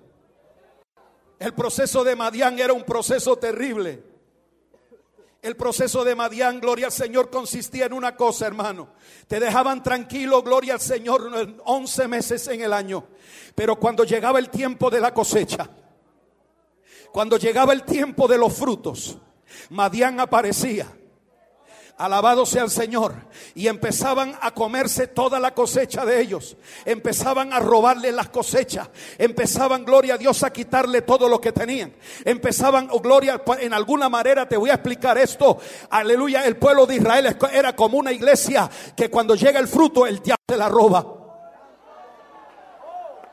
El 1.39 1.55
proceso 1.55 2.05
de 2.05 2.17
Madián 2.17 2.59
era 2.59 2.73
un 2.73 2.85
proceso 2.85 3.37
terrible. 3.37 4.03
El 5.42 5.56
proceso 5.56 6.04
de 6.04 6.14
Madián, 6.14 6.61
gloria 6.61 6.87
al 6.87 6.92
Señor, 6.92 7.30
consistía 7.30 7.87
en 7.87 7.94
una 7.94 8.14
cosa, 8.14 8.47
hermano. 8.47 8.90
Te 9.26 9.40
dejaban 9.40 9.82
tranquilo, 9.82 10.42
gloria 10.42 10.75
al 10.75 10.80
Señor, 10.80 11.56
11 11.64 12.09
meses 12.09 12.47
en 12.49 12.61
el 12.61 12.75
año. 12.75 13.06
Pero 13.54 13.76
cuando 13.76 14.04
llegaba 14.04 14.38
el 14.38 14.50
tiempo 14.50 14.90
de 14.90 15.00
la 15.00 15.14
cosecha, 15.14 15.70
cuando 17.11 17.38
llegaba 17.38 17.73
el 17.73 17.85
tiempo 17.85 18.28
de 18.28 18.37
los 18.37 18.52
frutos, 18.52 19.16
Madián 19.70 20.20
aparecía 20.20 20.87
Alabado 22.00 22.47
sea 22.47 22.62
el 22.62 22.71
Señor. 22.71 23.12
Y 23.54 23.69
empezaban 23.69 24.35
a 24.40 24.52
comerse 24.52 25.07
toda 25.07 25.38
la 25.38 25.52
cosecha 25.52 26.07
de 26.07 26.19
ellos. 26.23 26.57
Empezaban 26.87 27.52
a 27.52 27.61
robarle 27.61 28.11
las 28.11 28.30
cosechas. 28.30 28.88
Empezaban, 29.19 29.85
gloria 29.85 30.14
a 30.14 30.16
Dios, 30.19 30.42
a 30.42 30.50
quitarle 30.50 31.02
todo 31.02 31.28
lo 31.28 31.42
que 31.42 31.52
tenían. 31.52 31.95
Empezaban, 32.25 32.88
oh, 32.90 33.00
gloria, 33.00 33.42
en 33.59 33.75
alguna 33.75 34.09
manera 34.09 34.49
te 34.49 34.57
voy 34.57 34.71
a 34.71 34.75
explicar 34.75 35.19
esto. 35.19 35.59
Aleluya, 35.90 36.47
el 36.47 36.57
pueblo 36.57 36.87
de 36.87 36.97
Israel 36.97 37.37
era 37.52 37.76
como 37.76 37.99
una 37.99 38.12
iglesia 38.12 38.71
que 38.97 39.11
cuando 39.11 39.35
llega 39.35 39.61
el 39.61 39.69
fruto, 39.69 40.07
el 40.07 40.21
diablo 40.21 40.45
se 40.49 40.57
la 40.57 40.71
roba. 40.71 41.04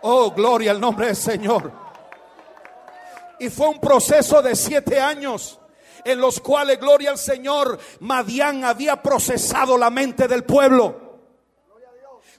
Oh, 0.01 0.31
gloria 0.31 0.71
al 0.71 0.81
nombre 0.81 1.05
del 1.05 1.15
Señor. 1.15 1.71
Y 3.39 3.47
fue 3.47 3.69
un 3.69 3.79
proceso 3.79 4.41
de 4.41 4.57
siete 4.57 4.99
años 4.99 5.57
en 6.03 6.19
los 6.19 6.39
cuales, 6.39 6.79
gloria 6.79 7.11
al 7.11 7.17
Señor, 7.17 7.79
Madián 7.99 8.63
había 8.63 9.01
procesado 9.01 9.77
la 9.77 9.89
mente 9.89 10.27
del 10.27 10.43
pueblo. 10.43 11.07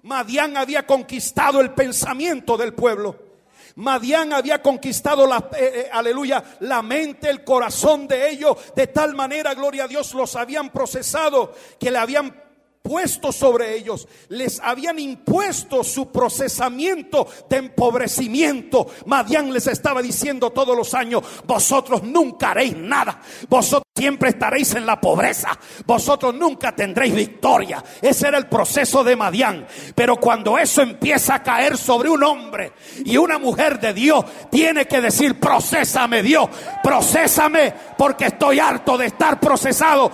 Madián 0.02 0.56
había 0.56 0.86
conquistado 0.86 1.60
el 1.60 1.72
pensamiento 1.72 2.56
del 2.56 2.74
pueblo. 2.74 3.28
Madián 3.76 4.32
había 4.32 4.60
conquistado 4.60 5.26
la, 5.26 5.48
eh, 5.56 5.72
eh, 5.74 5.90
aleluya, 5.92 6.42
la 6.60 6.82
mente, 6.82 7.30
el 7.30 7.44
corazón 7.44 8.08
de 8.08 8.30
ellos. 8.30 8.56
De 8.74 8.88
tal 8.88 9.14
manera, 9.14 9.54
gloria 9.54 9.84
a 9.84 9.88
Dios, 9.88 10.14
los 10.14 10.34
habían 10.34 10.70
procesado 10.70 11.54
que 11.78 11.90
le 11.90 11.98
habían 11.98 12.47
puesto 12.88 13.32
sobre 13.32 13.76
ellos, 13.76 14.08
les 14.30 14.60
habían 14.60 14.98
impuesto 14.98 15.84
su 15.84 16.10
procesamiento 16.10 17.28
de 17.46 17.58
empobrecimiento. 17.58 18.86
Madián 19.04 19.52
les 19.52 19.66
estaba 19.66 20.00
diciendo 20.00 20.48
todos 20.50 20.74
los 20.74 20.94
años, 20.94 21.22
vosotros 21.44 22.02
nunca 22.02 22.52
haréis 22.52 22.74
nada, 22.74 23.20
vosotros 23.46 23.82
siempre 23.94 24.30
estaréis 24.30 24.74
en 24.74 24.86
la 24.86 24.98
pobreza, 24.98 25.50
vosotros 25.84 26.34
nunca 26.34 26.74
tendréis 26.74 27.14
victoria. 27.14 27.84
Ese 28.00 28.28
era 28.28 28.38
el 28.38 28.46
proceso 28.46 29.04
de 29.04 29.16
Madián. 29.16 29.66
Pero 29.94 30.16
cuando 30.16 30.56
eso 30.56 30.80
empieza 30.80 31.34
a 31.34 31.42
caer 31.42 31.76
sobre 31.76 32.08
un 32.08 32.22
hombre 32.22 32.72
y 33.04 33.18
una 33.18 33.38
mujer 33.38 33.78
de 33.80 33.92
Dios, 33.92 34.24
tiene 34.50 34.86
que 34.86 35.02
decir, 35.02 35.38
procésame 35.38 36.22
Dios, 36.22 36.48
procésame 36.82 37.74
porque 37.98 38.26
estoy 38.26 38.60
harto 38.60 38.96
de 38.96 39.06
estar 39.06 39.38
procesado 39.38 40.10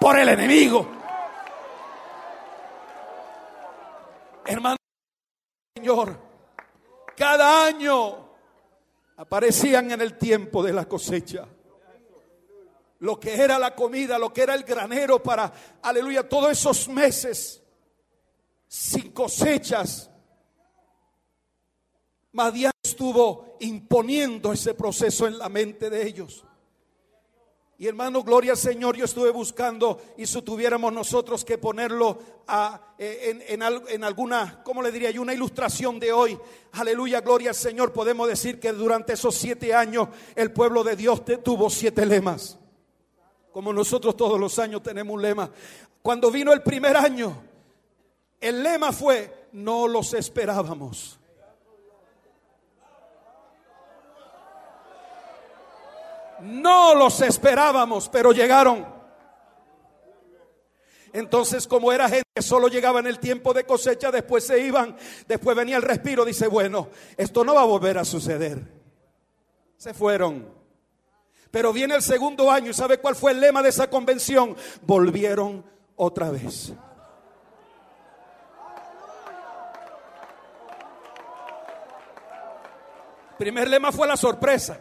por 0.00 0.18
el 0.18 0.30
enemigo. 0.30 1.03
Hermano, 4.46 4.76
Señor, 5.74 6.18
cada 7.16 7.66
año 7.66 8.28
aparecían 9.16 9.90
en 9.90 10.00
el 10.00 10.18
tiempo 10.18 10.62
de 10.62 10.72
la 10.72 10.86
cosecha. 10.86 11.46
Lo 13.00 13.18
que 13.20 13.34
era 13.34 13.58
la 13.58 13.74
comida, 13.74 14.18
lo 14.18 14.32
que 14.32 14.42
era 14.42 14.54
el 14.54 14.64
granero 14.64 15.22
para, 15.22 15.52
aleluya, 15.82 16.28
todos 16.28 16.52
esos 16.52 16.88
meses 16.88 17.62
sin 18.66 19.12
cosechas. 19.12 20.10
Madian 22.32 22.72
estuvo 22.82 23.56
imponiendo 23.60 24.52
ese 24.52 24.74
proceso 24.74 25.26
en 25.26 25.38
la 25.38 25.48
mente 25.48 25.90
de 25.90 26.06
ellos. 26.06 26.44
Y 27.76 27.88
hermano, 27.88 28.22
gloria 28.22 28.52
al 28.52 28.58
Señor, 28.58 28.96
yo 28.96 29.04
estuve 29.04 29.30
buscando 29.30 30.00
y 30.16 30.26
si 30.26 30.40
tuviéramos 30.42 30.92
nosotros 30.92 31.44
que 31.44 31.58
ponerlo 31.58 32.18
eh, 32.98 33.44
en, 33.48 34.04
alguna, 34.04 34.62
¿cómo 34.62 34.80
le 34.80 34.92
diría 34.92 35.10
yo? 35.10 35.22
Una 35.22 35.34
ilustración 35.34 35.98
de 35.98 36.12
hoy. 36.12 36.38
Aleluya, 36.72 37.20
gloria 37.20 37.50
al 37.50 37.56
Señor. 37.56 37.92
Podemos 37.92 38.28
decir 38.28 38.60
que 38.60 38.72
durante 38.72 39.14
esos 39.14 39.34
siete 39.34 39.74
años 39.74 40.08
el 40.36 40.52
pueblo 40.52 40.84
de 40.84 40.94
Dios 40.94 41.22
tuvo 41.42 41.68
siete 41.68 42.06
lemas. 42.06 42.58
Como 43.50 43.72
nosotros 43.72 44.16
todos 44.16 44.38
los 44.38 44.56
años 44.60 44.80
tenemos 44.82 45.12
un 45.12 45.22
lema. 45.22 45.50
Cuando 46.00 46.30
vino 46.30 46.52
el 46.52 46.62
primer 46.62 46.96
año, 46.96 47.36
el 48.40 48.62
lema 48.62 48.92
fue, 48.92 49.48
no 49.52 49.88
los 49.88 50.14
esperábamos. 50.14 51.18
No 56.44 56.94
los 56.94 57.22
esperábamos, 57.22 58.08
pero 58.10 58.32
llegaron. 58.32 58.86
Entonces, 61.12 61.66
como 61.66 61.92
era 61.92 62.08
gente 62.08 62.28
que 62.34 62.42
solo 62.42 62.68
llegaba 62.68 63.00
en 63.00 63.06
el 63.06 63.18
tiempo 63.18 63.54
de 63.54 63.64
cosecha, 63.64 64.10
después 64.10 64.44
se 64.44 64.60
iban, 64.60 64.96
después 65.26 65.56
venía 65.56 65.76
el 65.76 65.82
respiro, 65.82 66.24
dice, 66.24 66.48
bueno, 66.48 66.88
esto 67.16 67.44
no 67.44 67.54
va 67.54 67.62
a 67.62 67.66
volver 67.66 67.96
a 67.98 68.04
suceder. 68.04 68.60
Se 69.78 69.94
fueron. 69.94 70.46
Pero 71.50 71.72
viene 71.72 71.94
el 71.94 72.02
segundo 72.02 72.50
año 72.50 72.70
y 72.70 72.74
¿sabe 72.74 72.98
cuál 72.98 73.14
fue 73.14 73.30
el 73.30 73.40
lema 73.40 73.62
de 73.62 73.68
esa 73.68 73.88
convención? 73.88 74.56
Volvieron 74.82 75.64
otra 75.96 76.30
vez. 76.30 76.72
Primer 83.38 83.68
lema 83.68 83.92
fue 83.92 84.06
la 84.06 84.16
sorpresa. 84.16 84.80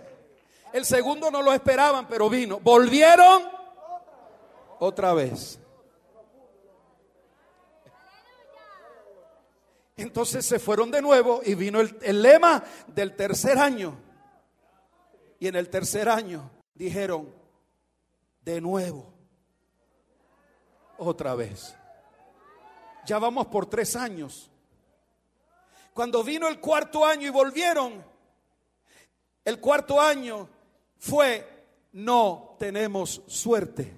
El 0.73 0.85
segundo 0.85 1.29
no 1.29 1.43
lo 1.43 1.53
esperaban, 1.53 2.07
pero 2.07 2.27
vino. 2.29 2.59
Volvieron 2.59 3.43
otra 4.79 5.13
vez. 5.13 5.59
Entonces 9.95 10.43
se 10.43 10.57
fueron 10.57 10.89
de 10.89 10.99
nuevo 10.99 11.41
y 11.45 11.53
vino 11.53 11.79
el, 11.79 12.21
lema 12.21 12.63
del 12.87 13.15
tercer 13.15 13.59
año. 13.59 13.95
Y 15.39 15.47
en 15.47 15.55
el 15.55 15.69
tercer 15.69 16.09
año 16.09 16.49
dijeron, 16.73 17.31
de 18.41 18.59
nuevo, 18.59 19.13
otra 20.97 21.35
vez. 21.35 21.75
Ya 23.05 23.19
vamos 23.19 23.45
por 23.45 23.67
tres 23.67 23.95
años. 23.95 24.49
Cuando 25.93 26.23
vino 26.23 26.47
el 26.47 26.59
cuarto 26.59 27.05
año 27.05 27.27
y 27.27 27.29
volvieron, 27.29 28.03
el 29.45 29.59
cuarto 29.59 30.01
año 30.01 30.49
fue 31.03 31.45
no 31.91 32.55
tenemos 32.57 33.21
suerte. 33.27 33.93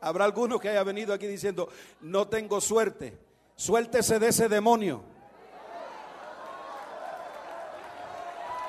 Habrá 0.00 0.24
alguno 0.24 0.58
que 0.58 0.70
haya 0.70 0.82
venido 0.82 1.14
aquí 1.14 1.28
diciendo, 1.28 1.68
no 2.00 2.26
tengo 2.26 2.60
suerte. 2.60 3.16
Suéltese 3.54 4.18
de 4.18 4.28
ese 4.28 4.48
demonio. 4.48 5.04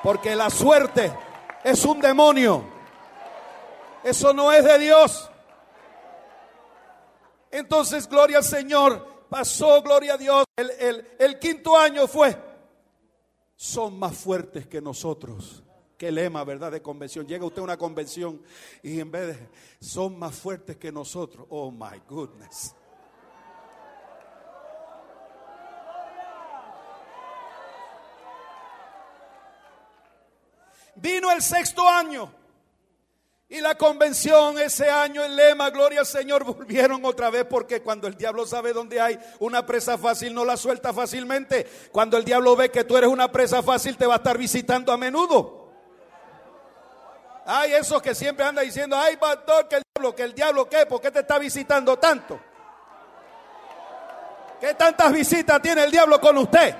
Porque 0.04 0.36
la 0.36 0.50
suerte 0.50 1.12
es 1.64 1.84
un 1.84 2.00
demonio. 2.00 2.64
Eso 4.04 4.32
no 4.32 4.52
es 4.52 4.64
de 4.64 4.78
Dios. 4.78 5.30
Entonces, 7.50 8.08
gloria 8.08 8.38
al 8.38 8.44
Señor. 8.44 9.26
Pasó, 9.28 9.82
gloria 9.82 10.14
a 10.14 10.18
Dios. 10.18 10.44
El, 10.56 11.16
el 11.18 11.38
quinto 11.40 11.76
año 11.76 12.06
fue 12.06 12.53
son 13.56 13.98
más 13.98 14.16
fuertes 14.16 14.66
que 14.66 14.80
nosotros. 14.80 15.62
Qué 15.96 16.10
lema, 16.10 16.42
¿verdad? 16.44 16.72
De 16.72 16.82
convención. 16.82 17.26
Llega 17.26 17.44
usted 17.44 17.60
a 17.60 17.64
una 17.64 17.76
convención 17.76 18.42
y 18.82 18.98
en 19.00 19.10
vez 19.10 19.36
de 19.38 19.48
son 19.80 20.18
más 20.18 20.34
fuertes 20.34 20.76
que 20.76 20.90
nosotros. 20.90 21.46
Oh 21.50 21.70
my 21.70 22.00
goodness. 22.08 22.74
Vino 30.96 31.30
el 31.30 31.42
sexto 31.42 31.88
año. 31.88 32.43
Y 33.54 33.60
la 33.60 33.76
convención 33.76 34.58
ese 34.58 34.90
año, 34.90 35.22
el 35.22 35.36
lema, 35.36 35.70
gloria 35.70 36.00
al 36.00 36.06
Señor, 36.06 36.42
volvieron 36.56 37.04
otra 37.04 37.30
vez 37.30 37.44
porque 37.48 37.82
cuando 37.82 38.08
el 38.08 38.16
diablo 38.16 38.44
sabe 38.46 38.72
dónde 38.72 39.00
hay 39.00 39.16
una 39.38 39.64
presa 39.64 39.96
fácil, 39.96 40.34
no 40.34 40.44
la 40.44 40.56
suelta 40.56 40.92
fácilmente. 40.92 41.64
Cuando 41.92 42.16
el 42.16 42.24
diablo 42.24 42.56
ve 42.56 42.72
que 42.72 42.82
tú 42.82 42.96
eres 42.96 43.08
una 43.08 43.30
presa 43.30 43.62
fácil, 43.62 43.96
te 43.96 44.06
va 44.06 44.14
a 44.14 44.16
estar 44.16 44.36
visitando 44.36 44.90
a 44.90 44.96
menudo. 44.96 45.70
Hay 47.46 47.74
esos 47.74 48.02
que 48.02 48.12
siempre 48.12 48.44
anda 48.44 48.62
diciendo, 48.62 48.96
ay 48.98 49.18
pastor, 49.18 49.68
que 49.68 49.76
el 49.76 49.82
diablo, 49.94 50.16
que 50.16 50.22
el 50.24 50.34
diablo, 50.34 50.68
¿qué? 50.68 50.86
¿Por 50.86 51.00
qué 51.00 51.12
te 51.12 51.20
está 51.20 51.38
visitando 51.38 51.96
tanto? 51.96 52.40
¿Qué 54.60 54.74
tantas 54.74 55.12
visitas 55.12 55.62
tiene 55.62 55.84
el 55.84 55.92
diablo 55.92 56.20
con 56.20 56.36
usted? 56.38 56.74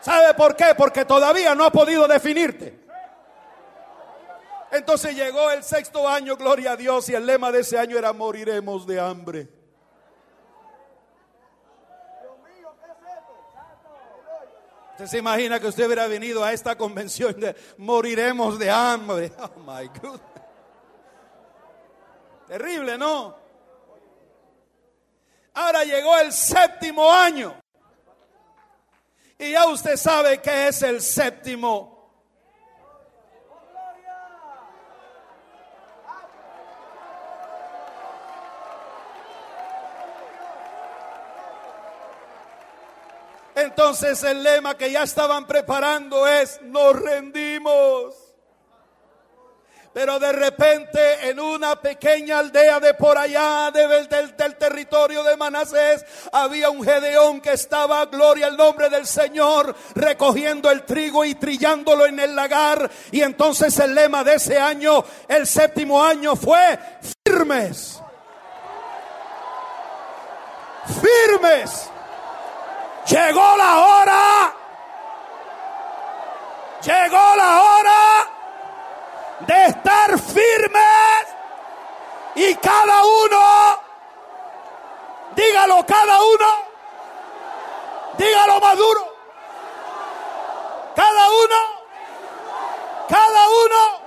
¿Sabe 0.00 0.34
por 0.34 0.56
qué? 0.56 0.74
Porque 0.76 1.04
todavía 1.04 1.54
no 1.54 1.66
ha 1.66 1.70
podido 1.70 2.08
definirte. 2.08 2.81
Entonces 4.72 5.14
llegó 5.14 5.50
el 5.50 5.62
sexto 5.62 6.08
año, 6.08 6.34
gloria 6.34 6.72
a 6.72 6.76
Dios, 6.76 7.06
y 7.10 7.14
el 7.14 7.26
lema 7.26 7.52
de 7.52 7.60
ese 7.60 7.78
año 7.78 7.98
era 7.98 8.14
moriremos 8.14 8.86
de 8.86 8.98
hambre. 8.98 9.48
Usted 14.92 15.06
se 15.06 15.18
imagina 15.18 15.60
que 15.60 15.66
usted 15.66 15.84
hubiera 15.84 16.06
venido 16.06 16.42
a 16.42 16.54
esta 16.54 16.76
convención 16.76 17.38
de 17.38 17.54
moriremos 17.76 18.58
de 18.58 18.70
hambre. 18.70 19.32
Oh 19.38 19.60
my 19.60 19.88
God. 20.00 20.20
Terrible, 22.48 22.96
¿no? 22.96 23.36
Ahora 25.52 25.84
llegó 25.84 26.16
el 26.18 26.32
séptimo 26.32 27.12
año. 27.12 27.54
Y 29.38 29.52
ya 29.52 29.66
usted 29.66 29.96
sabe 29.96 30.40
que 30.40 30.68
es 30.68 30.82
el 30.82 31.02
séptimo 31.02 31.91
Entonces 43.74 44.22
el 44.24 44.42
lema 44.42 44.76
que 44.76 44.92
ya 44.92 45.02
estaban 45.02 45.46
preparando 45.46 46.28
es, 46.28 46.60
nos 46.60 46.94
rendimos. 46.94 48.14
Pero 49.94 50.18
de 50.18 50.30
repente 50.30 51.30
en 51.30 51.40
una 51.40 51.80
pequeña 51.80 52.40
aldea 52.40 52.80
de 52.80 52.92
por 52.92 53.16
allá 53.16 53.70
del, 53.70 54.06
del, 54.36 54.56
territorio 54.56 55.22
de 55.24 55.38
Manasés 55.38 56.04
había 56.32 56.68
un 56.68 56.84
Gedeón 56.84 57.40
que 57.40 57.52
estaba, 57.52 58.04
gloria 58.04 58.48
al 58.48 58.58
nombre 58.58 58.90
del 58.90 59.06
Señor, 59.06 59.74
recogiendo 59.94 60.70
el 60.70 60.84
trigo 60.84 61.24
y 61.24 61.34
trillándolo 61.34 62.04
en 62.04 62.20
el 62.20 62.36
lagar. 62.36 62.90
Y 63.10 63.22
entonces 63.22 63.78
el 63.78 63.94
lema 63.94 64.22
de 64.22 64.34
ese 64.34 64.58
año, 64.58 65.02
el 65.28 65.46
séptimo 65.46 66.04
año, 66.04 66.36
fue 66.36 66.78
firmes. 67.24 68.02
Firmes. 71.00 71.91
Llegó 73.06 73.56
la 73.56 73.78
hora. 73.78 74.54
Llegó 76.82 77.36
la 77.36 77.62
hora 77.62 78.28
de 79.46 79.66
estar 79.66 80.18
firmes 80.18 81.26
y 82.34 82.54
cada 82.56 83.04
uno, 83.04 83.80
dígalo 85.36 85.86
cada 85.86 86.22
uno, 86.22 86.46
dígalo 88.18 88.60
maduro, 88.60 89.14
cada 90.96 91.28
uno, 91.30 91.56
cada 93.08 93.48
uno, 93.48 94.00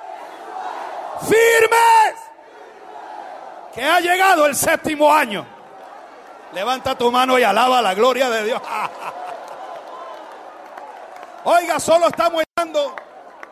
firmes, 1.30 2.16
que 3.74 3.84
ha 3.86 4.00
llegado 4.00 4.48
el 4.48 4.56
séptimo 4.56 5.14
año. 5.14 5.55
Levanta 6.56 6.98
tu 6.98 7.12
mano 7.12 7.38
y 7.38 7.44
alaba 7.44 7.82
la 7.82 7.94
gloria 7.94 8.30
de 8.30 8.46
Dios. 8.46 8.62
Oiga, 11.44 11.82
solo 11.82 12.08
estamos 12.08 12.44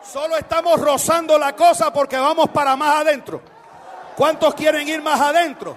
solo 0.02 0.36
estamos 0.38 0.80
rozando 0.80 1.36
la 1.38 1.54
cosa 1.54 1.92
porque 1.92 2.16
vamos 2.16 2.48
para 2.48 2.74
más 2.76 3.02
adentro. 3.02 3.42
¿Cuántos 4.16 4.54
quieren 4.54 4.88
ir 4.88 5.02
más 5.02 5.20
adentro? 5.20 5.76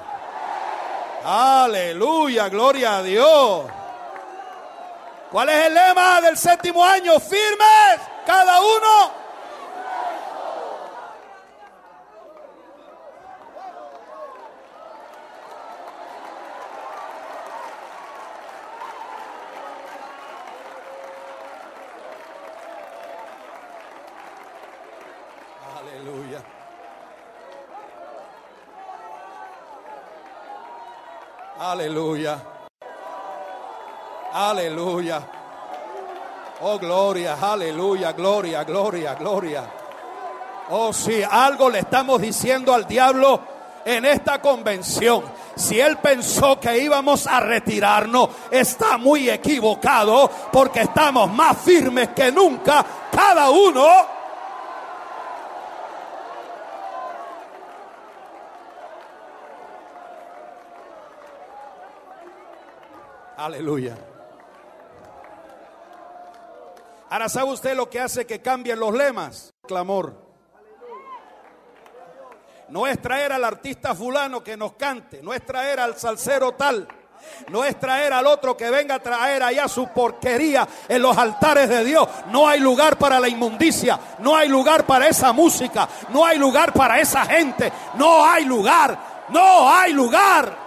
Aleluya, 1.26 2.48
gloria 2.48 3.00
a 3.00 3.04
Dios. 3.04 3.66
¿Cuál 5.30 5.50
es 5.50 5.66
el 5.66 5.74
lema 5.74 6.22
del 6.22 6.38
séptimo 6.38 6.82
año? 6.86 7.20
Firmes, 7.20 8.00
cada 8.26 8.62
uno 8.62 9.12
Aleluya. 31.78 32.42
Aleluya. 34.34 35.22
Oh, 36.62 36.80
gloria, 36.80 37.38
aleluya, 37.40 38.14
gloria, 38.14 38.64
gloria, 38.64 39.14
gloria. 39.14 39.64
Oh, 40.72 40.92
sí, 40.92 41.22
algo 41.22 41.70
le 41.70 41.78
estamos 41.78 42.20
diciendo 42.20 42.74
al 42.74 42.88
diablo 42.88 43.40
en 43.86 44.06
esta 44.06 44.42
convención. 44.42 45.24
Si 45.56 45.80
él 45.80 45.98
pensó 45.98 46.60
que 46.60 46.80
íbamos 46.80 47.28
a 47.28 47.42
retirarnos, 47.42 48.30
está 48.50 48.98
muy 48.98 49.30
equivocado 49.30 50.32
porque 50.52 50.82
estamos 50.82 51.32
más 51.32 51.60
firmes 51.60 52.10
que 52.10 52.32
nunca, 52.32 52.84
cada 53.12 53.52
uno 53.52 54.17
Aleluya. 63.38 63.96
Ahora 67.10 67.30
sabe 67.30 67.52
usted 67.52 67.76
lo 67.76 67.88
que 67.88 68.00
hace 68.00 68.26
que 68.26 68.42
cambien 68.42 68.80
los 68.80 68.94
lemas. 68.94 69.54
Clamor. 69.62 70.26
No 72.70 72.88
es 72.88 73.00
traer 73.00 73.32
al 73.32 73.44
artista 73.46 73.94
fulano 73.94 74.44
que 74.44 74.58
nos 74.58 74.74
cante, 74.74 75.22
no 75.22 75.34
es 75.34 75.46
traer 75.46 75.80
al 75.80 75.96
salsero 75.96 76.54
tal, 76.54 76.86
no 77.50 77.64
es 77.64 77.80
traer 77.80 78.12
al 78.12 78.28
otro 78.28 78.58
que 78.58 78.70
venga 78.70 78.96
a 78.96 79.00
traer 79.00 79.42
allá 79.42 79.70
su 79.70 79.88
porquería 79.90 80.68
en 80.90 81.02
los 81.02 81.16
altares 81.16 81.70
de 81.70 81.86
Dios. 81.86 82.10
No 82.30 82.48
hay 82.48 82.60
lugar 82.60 82.98
para 82.98 83.22
la 83.22 83.30
inmundicia, 83.30 83.98
no 84.20 84.36
hay 84.36 84.50
lugar 84.50 84.86
para 84.86 85.08
esa 85.08 85.32
música, 85.32 85.88
no 86.10 86.26
hay 86.26 86.38
lugar 86.38 86.74
para 86.74 87.00
esa 87.00 87.26
gente, 87.26 87.72
no 87.94 88.26
hay 88.26 88.44
lugar, 88.44 89.26
no 89.30 89.72
hay 89.72 89.94
lugar. 89.94 90.67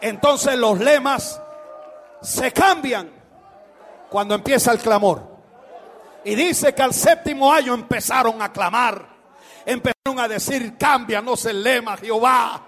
Entonces 0.00 0.56
los 0.56 0.78
lemas 0.78 1.40
se 2.22 2.52
cambian 2.52 3.10
cuando 4.10 4.34
empieza 4.34 4.72
el 4.72 4.78
clamor. 4.78 5.36
Y 6.24 6.34
dice 6.34 6.74
que 6.74 6.82
al 6.82 6.92
séptimo 6.92 7.52
año 7.52 7.74
empezaron 7.74 8.42
a 8.42 8.52
clamar, 8.52 9.06
empezaron 9.64 10.18
a 10.18 10.26
decir, 10.26 10.76
cámbianos 10.76 11.44
el 11.46 11.62
lema, 11.62 11.96
Jehová, 11.96 12.62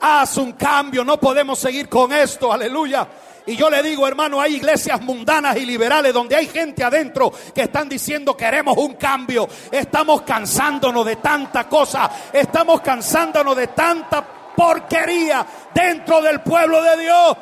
haz 0.00 0.36
un 0.36 0.52
cambio, 0.52 1.04
no 1.04 1.18
podemos 1.18 1.58
seguir 1.58 1.88
con 1.88 2.12
esto, 2.12 2.52
aleluya. 2.52 3.08
Y 3.46 3.56
yo 3.56 3.68
le 3.68 3.82
digo, 3.82 4.06
hermano, 4.06 4.40
hay 4.40 4.56
iglesias 4.56 5.02
mundanas 5.02 5.56
y 5.56 5.66
liberales 5.66 6.14
donde 6.14 6.34
hay 6.36 6.46
gente 6.46 6.82
adentro 6.82 7.30
que 7.54 7.62
están 7.62 7.88
diciendo 7.88 8.36
queremos 8.36 8.76
un 8.78 8.94
cambio. 8.94 9.46
Estamos 9.70 10.22
cansándonos 10.22 11.04
de 11.04 11.16
tanta 11.16 11.68
cosa. 11.68 12.10
Estamos 12.32 12.80
cansándonos 12.80 13.54
de 13.54 13.66
tanta 13.68 14.24
porquería 14.56 15.44
dentro 15.72 16.20
del 16.22 16.40
pueblo 16.40 16.82
de 16.82 16.96
Dios. 16.96 17.36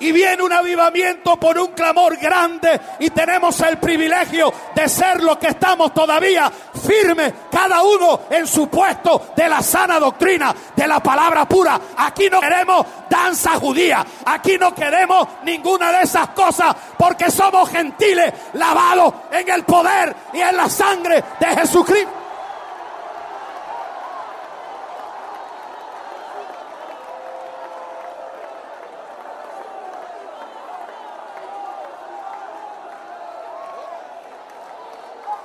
Y 0.00 0.12
viene 0.12 0.42
un 0.44 0.52
avivamiento 0.52 1.36
por 1.38 1.58
un 1.58 1.72
clamor 1.72 2.16
grande 2.18 2.80
y 3.00 3.10
tenemos 3.10 3.60
el 3.62 3.78
privilegio 3.78 4.52
de 4.72 4.88
ser 4.88 5.22
lo 5.22 5.36
que 5.38 5.48
estamos 5.48 5.92
todavía 5.92 6.50
firmes, 6.86 7.32
cada 7.50 7.82
uno 7.82 8.20
en 8.30 8.46
su 8.46 8.68
puesto 8.68 9.32
de 9.34 9.48
la 9.48 9.60
sana 9.60 9.98
doctrina, 9.98 10.54
de 10.76 10.86
la 10.86 11.00
palabra 11.00 11.48
pura. 11.48 11.80
Aquí 11.96 12.30
no 12.30 12.40
queremos 12.40 12.86
danza 13.10 13.58
judía, 13.58 14.06
aquí 14.24 14.56
no 14.56 14.72
queremos 14.72 15.26
ninguna 15.42 15.90
de 15.90 16.02
esas 16.02 16.28
cosas 16.28 16.76
porque 16.96 17.28
somos 17.30 17.68
gentiles, 17.68 18.32
lavados 18.52 19.12
en 19.32 19.50
el 19.50 19.64
poder 19.64 20.14
y 20.32 20.40
en 20.40 20.56
la 20.56 20.68
sangre 20.68 21.24
de 21.40 21.46
Jesucristo. 21.46 22.17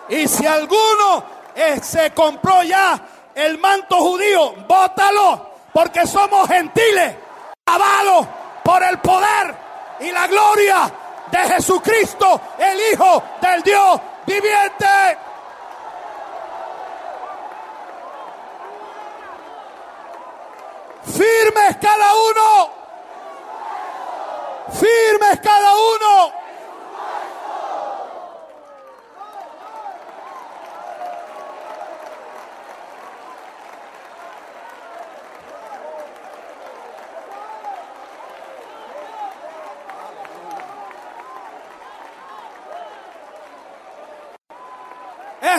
Y 0.10 0.28
si 0.28 0.46
alguno 0.46 1.24
eh, 1.56 1.80
se 1.82 2.12
compró 2.12 2.64
ya 2.64 3.00
el 3.36 3.58
manto 3.58 3.98
judío, 3.98 4.54
bótalo, 4.68 5.50
porque 5.74 6.06
somos 6.06 6.48
gentiles, 6.48 7.16
lavados 7.66 8.28
por 8.64 8.84
el 8.84 9.00
poder 9.00 9.56
y 10.00 10.12
la 10.12 10.28
gloria 10.28 10.92
de 11.32 11.40
Jesucristo, 11.40 12.40
el 12.58 12.94
Hijo 12.94 13.24
del 13.42 13.64
Dios 13.64 14.02
viviente. 14.26 15.18
Firmes 21.06 21.78
cada 21.82 22.14
uno. 22.14 22.70
Firmes 24.72 25.40
cada 25.42 25.74
uno. 25.76 26.43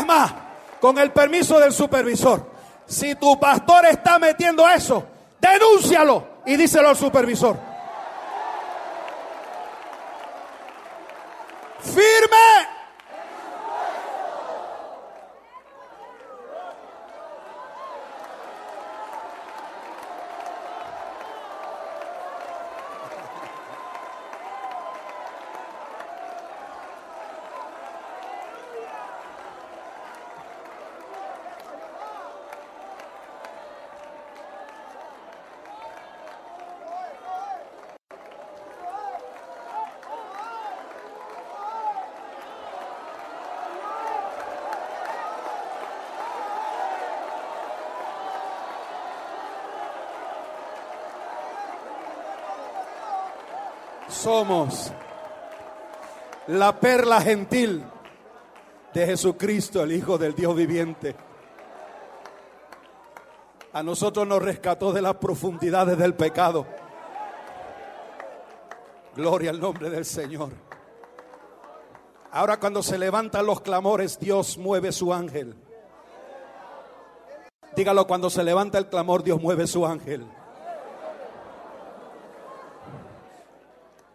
Más, 0.05 0.33
con 0.81 0.99
el 0.99 1.13
permiso 1.13 1.59
del 1.59 1.73
supervisor, 1.73 2.51
si 2.87 3.15
tu 3.15 3.39
pastor 3.41 3.87
está 3.87 4.19
metiendo 4.19 4.69
eso, 4.69 5.07
denúncialo 5.41 6.41
y 6.47 6.57
díselo 6.57 6.91
al 6.91 6.97
supervisor. 6.97 7.57
Firme. 11.81 12.75
Somos 54.25 54.91
la 56.47 56.81
perla 56.81 57.21
gentil 57.21 57.85
de 58.95 59.05
Jesucristo, 59.05 59.83
el 59.83 59.93
Hijo 59.93 60.17
del 60.17 60.35
Dios 60.35 60.57
viviente. 60.57 61.15
A 63.75 63.83
nosotros 63.83 64.27
nos 64.27 64.43
rescató 64.43 64.95
de 64.95 65.03
las 65.03 65.17
profundidades 65.17 65.99
del 65.99 66.15
pecado. 66.15 66.67
Gloria 69.15 69.51
al 69.51 69.61
nombre 69.61 69.91
del 69.91 70.07
Señor. 70.07 70.53
Ahora 72.33 72.59
cuando 72.59 72.83
se 72.83 72.97
levantan 72.97 73.45
los 73.45 73.61
clamores, 73.61 74.19
Dios 74.19 74.57
mueve 74.57 74.93
su 74.93 75.13
ángel. 75.13 75.55
Dígalo, 77.77 78.07
cuando 78.07 78.31
se 78.31 78.43
levanta 78.43 78.79
el 78.79 78.87
clamor, 78.87 79.23
Dios 79.23 79.39
mueve 79.39 79.67
su 79.67 79.85
ángel. 79.85 80.27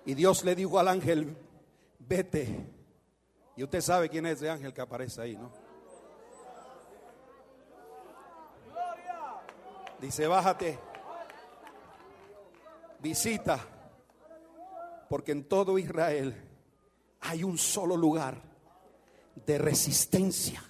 Y 0.10 0.16
Dios 0.16 0.44
le 0.44 0.56
dijo 0.56 0.80
al 0.80 0.88
ángel, 0.88 1.38
vete. 2.00 2.66
Y 3.56 3.64
usted 3.64 3.80
sabe 3.80 4.10
quién 4.10 4.26
es 4.26 4.38
ese 4.38 4.50
ángel 4.50 4.74
que 4.74 4.82
aparece 4.82 5.22
ahí, 5.22 5.36
¿no? 5.36 5.52
Dice, 10.02 10.26
bájate, 10.26 10.80
visita, 12.98 13.60
porque 15.08 15.32
en 15.32 15.44
todo 15.44 15.78
Israel 15.78 16.34
hay 17.20 17.44
un 17.44 17.60
solo 17.60 17.96
lugar 17.96 18.42
de 19.46 19.60
resistencia. 19.60 20.64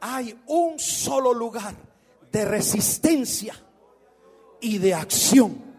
Hay 0.00 0.42
un 0.46 0.78
solo 0.78 1.34
lugar 1.34 1.74
de 2.30 2.46
resistencia 2.46 3.54
y 4.58 4.78
de 4.78 4.94
acción. 4.94 5.71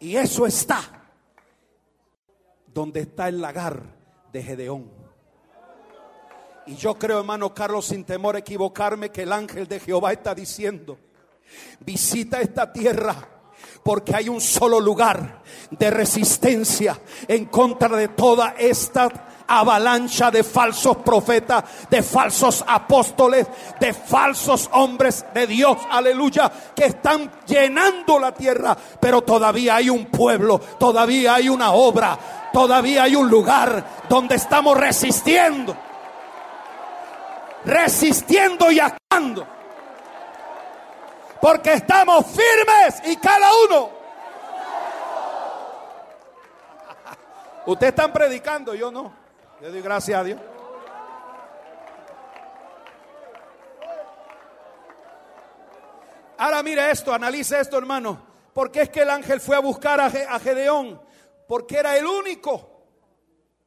Y 0.00 0.16
eso 0.16 0.46
está 0.46 0.80
donde 2.72 3.00
está 3.00 3.28
el 3.28 3.40
lagar 3.40 3.82
de 4.32 4.42
Gedeón. 4.42 4.90
Y 6.66 6.76
yo 6.76 6.94
creo, 6.94 7.20
hermano 7.20 7.54
Carlos, 7.54 7.86
sin 7.86 8.04
temor 8.04 8.36
a 8.36 8.40
equivocarme, 8.40 9.10
que 9.10 9.22
el 9.22 9.32
ángel 9.32 9.66
de 9.66 9.80
Jehová 9.80 10.12
está 10.12 10.34
diciendo, 10.34 10.98
visita 11.80 12.40
esta 12.40 12.72
tierra 12.72 13.16
porque 13.82 14.14
hay 14.14 14.28
un 14.28 14.40
solo 14.40 14.80
lugar 14.80 15.42
de 15.70 15.90
resistencia 15.90 17.00
en 17.26 17.46
contra 17.46 17.96
de 17.96 18.08
toda 18.08 18.54
esta 18.58 19.08
avalancha 19.48 20.30
de 20.30 20.44
falsos 20.44 20.98
profetas, 20.98 21.64
de 21.88 22.02
falsos 22.02 22.62
apóstoles, 22.66 23.46
de 23.80 23.94
falsos 23.94 24.68
hombres 24.72 25.24
de 25.32 25.46
Dios, 25.46 25.78
aleluya, 25.90 26.52
que 26.76 26.84
están 26.84 27.30
llenando 27.46 28.18
la 28.18 28.32
tierra, 28.32 28.76
pero 29.00 29.22
todavía 29.22 29.76
hay 29.76 29.88
un 29.88 30.06
pueblo, 30.06 30.58
todavía 30.58 31.36
hay 31.36 31.48
una 31.48 31.72
obra, 31.72 32.18
todavía 32.52 33.04
hay 33.04 33.16
un 33.16 33.30
lugar 33.30 34.04
donde 34.08 34.34
estamos 34.36 34.76
resistiendo, 34.76 35.74
resistiendo 37.64 38.70
y 38.70 38.80
actuando, 38.80 39.46
porque 41.40 41.72
estamos 41.72 42.26
firmes 42.26 43.02
y 43.06 43.16
cada 43.16 43.48
uno. 43.66 43.98
Ustedes 47.64 47.90
están 47.90 48.12
predicando, 48.12 48.74
yo 48.74 48.90
no. 48.90 49.17
Le 49.60 49.70
doy 49.70 49.82
gracias 49.82 50.20
a 50.20 50.24
Dios. 50.24 50.40
Ahora 56.36 56.62
mire 56.62 56.90
esto, 56.92 57.12
analice 57.12 57.58
esto, 57.58 57.76
hermano. 57.76 58.24
¿Por 58.52 58.70
qué 58.70 58.82
es 58.82 58.90
que 58.90 59.02
el 59.02 59.10
ángel 59.10 59.40
fue 59.40 59.56
a 59.56 59.60
buscar 59.60 60.00
a, 60.00 60.38
Gedeón? 60.38 61.00
Porque 61.48 61.76
era 61.76 61.96
el 61.96 62.06
único, 62.06 62.84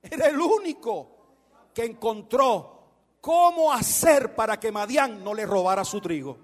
era 0.01 0.27
el 0.27 0.39
único 0.39 1.69
que 1.73 1.83
encontró 1.83 3.17
cómo 3.19 3.73
hacer 3.73 4.33
para 4.33 4.57
que 4.57 4.71
Madián 4.71 5.21
no 5.21 5.33
le 5.33 5.45
robara 5.45 5.83
su 5.83 5.99
trigo. 5.99 6.37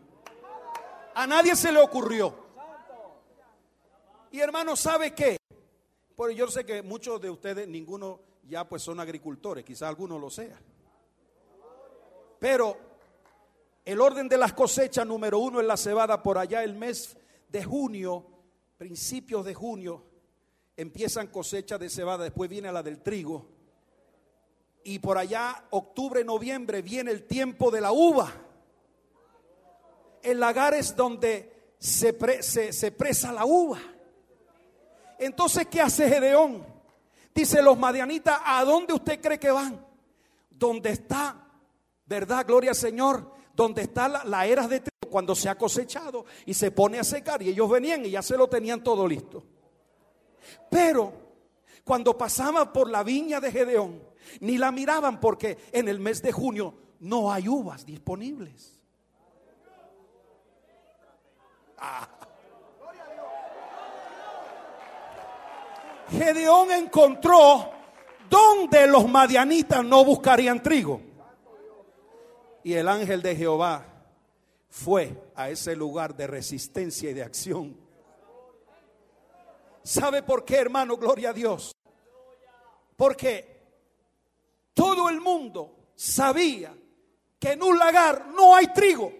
A 1.16 1.26
nadie 1.26 1.56
se 1.56 1.72
le 1.72 1.80
ocurrió. 1.80 2.48
Y 4.32 4.42
hermano, 4.42 4.76
¿sabe 4.76 5.16
qué? 5.16 5.38
Pues 6.16 6.36
yo 6.36 6.50
sé 6.50 6.66
que 6.66 6.82
muchos 6.82 7.22
de 7.22 7.30
ustedes, 7.30 7.68
ninguno 7.70 8.27
ya 8.48 8.68
pues 8.68 8.82
son 8.82 9.00
agricultores, 9.00 9.64
quizás 9.64 9.90
algunos 9.90 10.20
lo 10.20 10.30
sean. 10.30 10.60
Pero 12.40 12.78
el 13.84 14.02
orden 14.02 14.28
de 14.30 14.38
las 14.38 14.54
cosechas 14.54 15.06
número 15.06 15.40
uno 15.40 15.60
en 15.60 15.68
la 15.68 15.78
cebada 15.78 16.22
por 16.22 16.38
allá 16.38 16.64
el 16.64 16.76
mes 16.76 17.18
de 17.50 17.64
junio, 17.64 18.26
principios 18.78 19.46
de 19.46 19.54
junio, 19.54 20.04
empiezan 20.76 21.28
cosechas 21.28 21.80
de 21.80 21.90
cebada, 21.90 22.24
después 22.24 22.50
viene 22.50 22.72
la 22.72 22.84
del 22.84 23.02
trigo. 23.02 23.48
Y 24.84 25.00
por 25.00 25.18
allá, 25.18 25.66
octubre, 25.72 26.24
noviembre, 26.24 26.82
viene 26.82 27.12
el 27.12 27.24
tiempo 27.24 27.72
de 27.72 27.82
la 27.82 27.92
uva. 27.92 28.32
El 30.22 30.40
lagar 30.40 30.74
es 30.74 30.96
donde 30.96 31.74
se, 31.78 32.16
se, 32.42 32.72
se 32.72 32.92
presa 32.92 33.34
la 33.34 33.46
uva. 33.46 33.80
Entonces, 35.20 35.68
¿qué 35.68 35.82
hace 35.82 36.08
Gedeón? 36.08 36.77
Dice 37.38 37.62
los 37.62 37.78
madianitas, 37.78 38.40
¿a 38.44 38.66
dónde 38.66 38.96
usted 38.96 39.22
cree 39.22 39.40
que 39.40 39.52
van? 39.52 39.80
Donde 40.50 40.90
está, 40.90 41.48
¿verdad? 42.08 42.44
Gloria 42.48 42.72
al 42.72 42.76
Señor. 42.76 43.32
Donde 43.54 43.84
está 43.84 44.10
la, 44.26 44.48
era 44.48 44.68
de 44.68 44.80
trigo 44.80 45.12
cuando 45.12 45.36
se 45.36 45.48
ha 45.48 45.56
cosechado 45.56 46.26
y 46.48 46.56
se 46.56 46.72
pone 46.72 46.98
a 46.98 47.04
secar. 47.04 47.44
Y 47.44 47.50
ellos 47.50 47.70
venían 47.70 48.04
y 48.08 48.10
ya 48.10 48.24
se 48.24 48.36
lo 48.36 48.50
tenían 48.50 48.84
todo 48.84 49.08
listo. 49.08 49.44
Pero 50.72 51.14
cuando 51.84 52.18
pasaban 52.18 52.74
por 52.74 52.90
la 52.90 53.04
viña 53.04 53.40
de 53.40 53.52
Gedeón, 53.52 54.02
ni 54.40 54.58
la 54.58 54.72
miraban 54.72 55.20
porque 55.20 55.60
en 55.72 55.90
el 55.90 56.00
mes 56.00 56.24
de 56.24 56.32
junio 56.32 56.74
no 57.02 57.32
hay 57.32 57.48
uvas 57.48 57.86
disponibles. 57.86 58.80
Ah. 61.78 62.17
Gedeón 66.10 66.72
encontró 66.72 67.72
donde 68.30 68.88
los 68.88 69.08
madianitas 69.08 69.84
no 69.84 70.04
buscarían 70.04 70.62
trigo. 70.62 71.02
Y 72.64 72.74
el 72.74 72.88
ángel 72.88 73.22
de 73.22 73.36
Jehová 73.36 73.86
fue 74.70 75.32
a 75.36 75.50
ese 75.50 75.76
lugar 75.76 76.16
de 76.16 76.28
resistencia 76.28 77.10
y 77.10 77.14
de 77.14 77.24
acción. 77.24 77.78
¿Sabe 79.84 80.22
por 80.22 80.44
qué, 80.44 80.58
hermano? 80.58 80.98
Gloria 80.98 81.30
a 81.30 81.34
Dios. 81.34 81.74
Porque 82.98 83.58
todo 84.74 85.08
el 85.10 85.22
mundo 85.22 85.92
sabía 85.96 86.76
que 87.40 87.52
en 87.54 87.64
un 87.64 87.78
lagar 87.78 88.28
no 88.28 88.56
hay 88.56 88.68
trigo. 88.68 89.14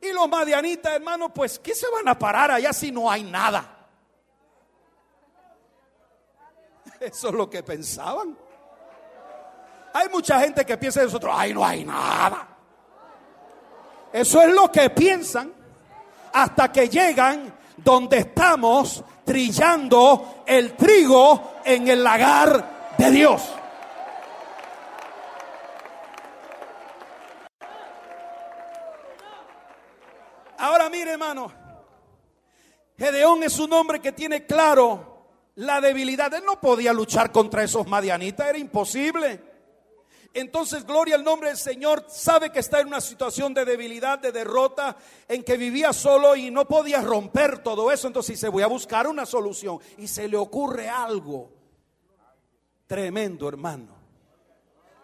Y 0.00 0.12
los 0.12 0.28
madianitas, 0.28 0.94
hermano, 0.94 1.32
pues, 1.32 1.58
¿qué 1.58 1.74
se 1.74 1.86
van 1.90 2.08
a 2.08 2.18
parar 2.18 2.50
allá 2.52 2.72
si 2.72 2.90
no 2.90 3.10
hay 3.10 3.22
nada? 3.22 3.79
Eso 7.00 7.28
es 7.28 7.34
lo 7.34 7.48
que 7.48 7.62
pensaban. 7.62 8.36
Hay 9.94 10.08
mucha 10.10 10.38
gente 10.40 10.66
que 10.66 10.76
piensa 10.76 11.00
de 11.00 11.06
nosotros, 11.06 11.34
ay, 11.34 11.54
no 11.54 11.64
hay 11.64 11.82
nada. 11.82 12.46
Eso 14.12 14.42
es 14.42 14.52
lo 14.52 14.70
que 14.70 14.90
piensan 14.90 15.50
hasta 16.34 16.70
que 16.70 16.90
llegan 16.90 17.52
donde 17.78 18.18
estamos 18.18 19.02
trillando 19.24 20.42
el 20.46 20.76
trigo 20.76 21.54
en 21.64 21.88
el 21.88 22.04
lagar 22.04 22.94
de 22.98 23.10
Dios. 23.10 23.42
Ahora 30.58 30.90
mire 30.90 31.12
hermano, 31.12 31.50
Gedeón 32.98 33.42
es 33.42 33.58
un 33.58 33.72
hombre 33.72 34.00
que 34.00 34.12
tiene 34.12 34.44
claro 34.44 35.09
la 35.60 35.80
debilidad. 35.80 36.32
Él 36.32 36.44
no 36.44 36.58
podía 36.58 36.92
luchar 36.92 37.30
contra 37.30 37.62
esos 37.62 37.86
madianitas, 37.86 38.48
era 38.48 38.58
imposible. 38.58 39.40
Entonces, 40.32 40.86
gloria 40.86 41.16
al 41.16 41.24
nombre 41.24 41.48
del 41.48 41.58
Señor, 41.58 42.06
sabe 42.08 42.50
que 42.50 42.60
está 42.60 42.80
en 42.80 42.86
una 42.86 43.00
situación 43.00 43.52
de 43.52 43.64
debilidad, 43.64 44.18
de 44.18 44.32
derrota, 44.32 44.96
en 45.28 45.42
que 45.42 45.56
vivía 45.56 45.92
solo 45.92 46.34
y 46.36 46.50
no 46.50 46.66
podía 46.66 47.02
romper 47.02 47.58
todo 47.58 47.90
eso. 47.90 48.06
Entonces 48.06 48.36
dice, 48.36 48.48
voy 48.48 48.62
a 48.62 48.68
buscar 48.68 49.06
una 49.06 49.26
solución. 49.26 49.80
Y 49.98 50.06
se 50.06 50.28
le 50.28 50.36
ocurre 50.36 50.88
algo 50.88 51.50
tremendo, 52.86 53.48
hermano. 53.48 53.94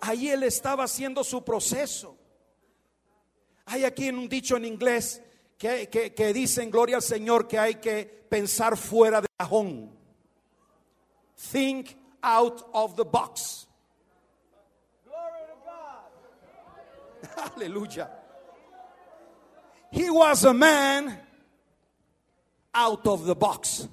Ahí 0.01 0.29
él 0.29 0.43
estaba 0.45 0.85
haciendo 0.85 1.23
su 1.23 1.45
proceso. 1.45 2.17
Hay 3.67 3.85
aquí 3.85 4.09
un 4.09 4.29
dicho 4.29 4.57
en 4.57 4.65
inglés 4.65 5.23
que, 5.59 5.89
que, 5.91 6.33
dicen, 6.33 6.71
gloria 6.71 6.97
al 6.97 7.03
Señor, 7.03 7.47
que 7.47 7.59
hay 7.59 7.75
que 7.75 8.05
pensar 8.31 8.77
fuera 8.77 9.21
del 9.21 9.29
cajón. 9.37 9.96
Think 11.37 11.97
out 12.23 12.63
of 12.73 12.97
the 12.97 13.05
box. 13.05 13.67
Aleluya. 17.57 18.09
He 19.91 20.11
was 20.11 20.45
a 20.45 20.55
man 20.55 21.21
out 22.75 23.07
of 23.07 23.25
the 23.27 23.35
box. 23.35 23.89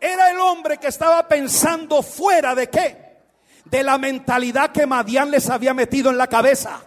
Era 0.00 0.30
el 0.30 0.40
hombre 0.40 0.78
que 0.78 0.88
estaba 0.88 1.28
pensando 1.28 2.02
fuera 2.02 2.54
de 2.54 2.68
qué? 2.68 2.96
De 3.66 3.82
la 3.82 3.98
mentalidad 3.98 4.72
que 4.72 4.86
Madián 4.86 5.30
les 5.30 5.50
había 5.50 5.74
metido 5.74 6.10
en 6.10 6.16
la 6.16 6.26
cabeza. 6.26 6.80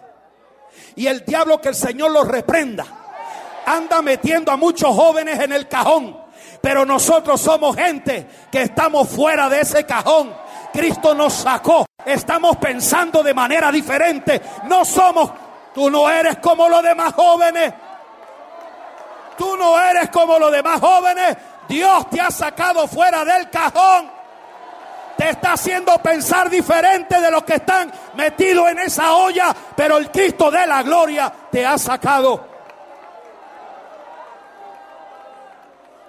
Y 0.95 1.06
el 1.06 1.23
diablo 1.23 1.62
que 1.62 1.69
el 1.69 1.76
Señor 1.76 2.12
los 2.12 2.28
reprenda. 2.28 2.86
Anda 3.65 4.02
metiendo 4.02 4.52
a 4.52 4.58
muchos 4.58 4.95
jóvenes 4.95 5.39
en 5.39 5.54
el 5.54 5.67
cajón. 5.67 6.22
Pero 6.63 6.86
nosotros 6.86 7.41
somos 7.41 7.76
gente 7.76 8.26
que 8.49 8.62
estamos 8.62 9.10
fuera 9.10 9.49
de 9.49 9.60
ese 9.60 9.86
cajón. 9.86 10.34
Cristo 10.71 11.13
nos 11.13 11.34
sacó 11.34 11.86
Estamos 12.06 12.58
pensando 12.58 13.23
de 13.23 13.34
manera 13.34 13.71
diferente. 13.71 14.41
No 14.65 14.84
somos, 14.84 15.32
tú 15.73 15.89
no 15.89 16.10
eres 16.10 16.38
como 16.38 16.67
los 16.67 16.84
demás 16.84 17.13
jóvenes. 17.13 17.73
Tú 19.38 19.56
no 19.58 19.80
eres 19.80 20.10
como 20.10 20.38
los 20.38 20.52
demás 20.52 20.80
jóvenes. 20.80 21.38
Dios 21.67 22.10
te 22.10 22.19
ha 22.19 22.30
sacado 22.30 22.88
fuera 22.88 23.23
del 23.23 23.49
cajón. 23.49 24.12
Te 25.17 25.30
está 25.30 25.54
haciendo 25.54 25.97
pensar 25.99 26.49
diferente 26.49 27.19
de 27.19 27.32
los 27.32 27.43
que 27.43 27.56
están 27.56 27.91
metidos 28.15 28.69
en 28.69 28.80
esa 28.80 29.13
olla. 29.13 29.56
Pero 29.76 29.97
el 29.97 30.12
Cristo 30.12 30.52
de 30.52 30.67
la 30.67 30.84
gloria 30.84 31.32
te 31.52 31.65
ha 31.65 31.78
sacado. 31.78 32.52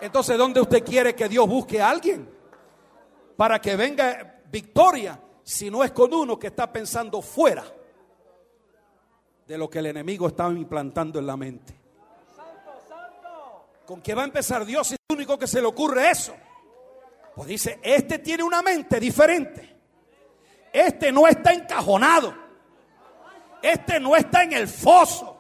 Entonces, 0.04 0.36
¿dónde 0.36 0.60
usted 0.60 0.84
quiere 0.84 1.14
que 1.14 1.30
Dios 1.30 1.48
busque 1.48 1.80
a 1.80 1.88
alguien? 1.88 2.28
Para 3.38 3.58
que 3.58 3.74
venga 3.74 4.42
victoria 4.50 5.18
si 5.42 5.70
no 5.70 5.82
es 5.82 5.92
con 5.92 6.12
uno 6.12 6.38
que 6.38 6.48
está 6.48 6.70
pensando 6.70 7.22
fuera 7.22 7.64
de 9.46 9.56
lo 9.56 9.70
que 9.70 9.78
el 9.78 9.86
enemigo 9.86 10.28
está 10.28 10.46
implantando 10.50 11.18
en 11.18 11.26
la 11.26 11.38
mente. 11.38 11.74
¿Con 13.86 14.02
qué 14.02 14.14
va 14.14 14.20
a 14.20 14.26
empezar 14.26 14.66
Dios 14.66 14.88
si 14.88 14.94
es 14.94 15.00
el 15.08 15.16
único 15.16 15.38
que 15.38 15.46
se 15.46 15.62
le 15.62 15.68
ocurre 15.68 16.10
eso? 16.10 16.34
Pues 17.34 17.48
dice, 17.48 17.80
este 17.82 18.18
tiene 18.18 18.42
una 18.42 18.60
mente 18.60 19.00
diferente. 19.00 19.74
Este 20.70 21.10
no 21.10 21.26
está 21.26 21.54
encajonado. 21.54 22.34
Este 23.62 23.98
no 23.98 24.14
está 24.14 24.42
en 24.42 24.52
el 24.52 24.68
foso. 24.68 25.33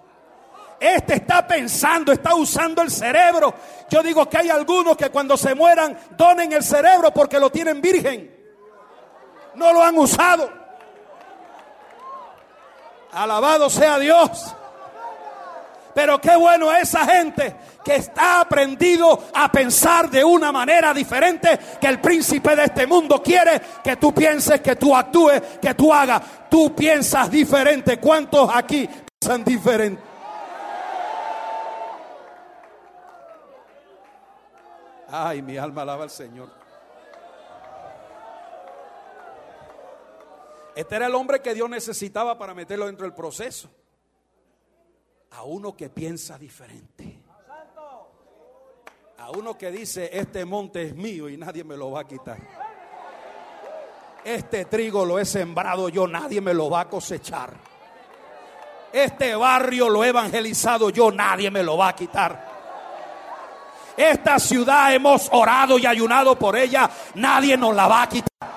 Este 0.84 1.14
está 1.14 1.46
pensando, 1.46 2.12
está 2.12 2.34
usando 2.34 2.82
el 2.82 2.90
cerebro. 2.90 3.54
Yo 3.88 4.02
digo 4.02 4.28
que 4.28 4.38
hay 4.38 4.50
algunos 4.50 4.96
que 4.96 5.10
cuando 5.10 5.36
se 5.36 5.54
mueran 5.54 5.96
donen 6.16 6.52
el 6.52 6.62
cerebro 6.62 7.12
porque 7.12 7.38
lo 7.38 7.50
tienen 7.50 7.80
virgen 7.80 8.34
no 9.54 9.72
lo 9.72 9.82
han 9.82 9.96
usado. 9.96 10.50
Alabado 13.12 13.70
sea 13.70 13.98
Dios. 13.98 14.54
Pero 15.94 16.20
qué 16.20 16.34
bueno 16.34 16.74
esa 16.74 17.06
gente 17.06 17.54
que 17.84 17.96
está 17.96 18.40
aprendido 18.40 19.26
a 19.32 19.52
pensar 19.52 20.10
de 20.10 20.24
una 20.24 20.50
manera 20.50 20.92
diferente 20.92 21.56
que 21.80 21.86
el 21.86 22.00
príncipe 22.00 22.56
de 22.56 22.64
este 22.64 22.86
mundo 22.86 23.22
quiere 23.22 23.60
que 23.82 23.96
tú 23.96 24.12
pienses, 24.12 24.60
que 24.60 24.74
tú 24.74 24.96
actúes, 24.96 25.40
que 25.62 25.74
tú 25.74 25.94
hagas. 25.94 26.20
Tú 26.50 26.74
piensas 26.74 27.30
diferente. 27.30 27.98
¿Cuántos 27.98 28.50
aquí 28.52 28.88
piensan 29.20 29.44
diferente? 29.44 30.13
Ay, 35.16 35.42
mi 35.42 35.56
alma 35.56 35.82
alaba 35.82 36.02
al 36.02 36.10
Señor. 36.10 36.48
Este 40.74 40.96
era 40.96 41.06
el 41.06 41.14
hombre 41.14 41.40
que 41.40 41.54
Dios 41.54 41.70
necesitaba 41.70 42.36
para 42.36 42.52
meterlo 42.52 42.86
dentro 42.86 43.06
del 43.06 43.14
proceso. 43.14 43.70
A 45.30 45.44
uno 45.44 45.76
que 45.76 45.88
piensa 45.88 46.36
diferente. 46.36 47.22
A 49.18 49.30
uno 49.30 49.56
que 49.56 49.70
dice, 49.70 50.10
este 50.12 50.44
monte 50.44 50.82
es 50.82 50.96
mío 50.96 51.28
y 51.28 51.36
nadie 51.36 51.62
me 51.62 51.76
lo 51.76 51.92
va 51.92 52.00
a 52.00 52.08
quitar. 52.08 52.38
Este 54.24 54.64
trigo 54.64 55.04
lo 55.04 55.20
he 55.20 55.24
sembrado 55.24 55.90
yo, 55.90 56.08
nadie 56.08 56.40
me 56.40 56.52
lo 56.52 56.68
va 56.68 56.80
a 56.80 56.88
cosechar. 56.88 57.54
Este 58.92 59.36
barrio 59.36 59.88
lo 59.88 60.02
he 60.02 60.08
evangelizado 60.08 60.90
yo, 60.90 61.12
nadie 61.12 61.52
me 61.52 61.62
lo 61.62 61.76
va 61.76 61.90
a 61.90 61.94
quitar. 61.94 62.53
Esta 63.96 64.38
ciudad 64.38 64.92
hemos 64.92 65.28
orado 65.32 65.78
y 65.78 65.86
ayunado 65.86 66.36
por 66.36 66.56
ella, 66.56 66.90
nadie 67.14 67.56
nos 67.56 67.74
la 67.74 67.86
va 67.86 68.02
a 68.02 68.08
quitar. 68.08 68.54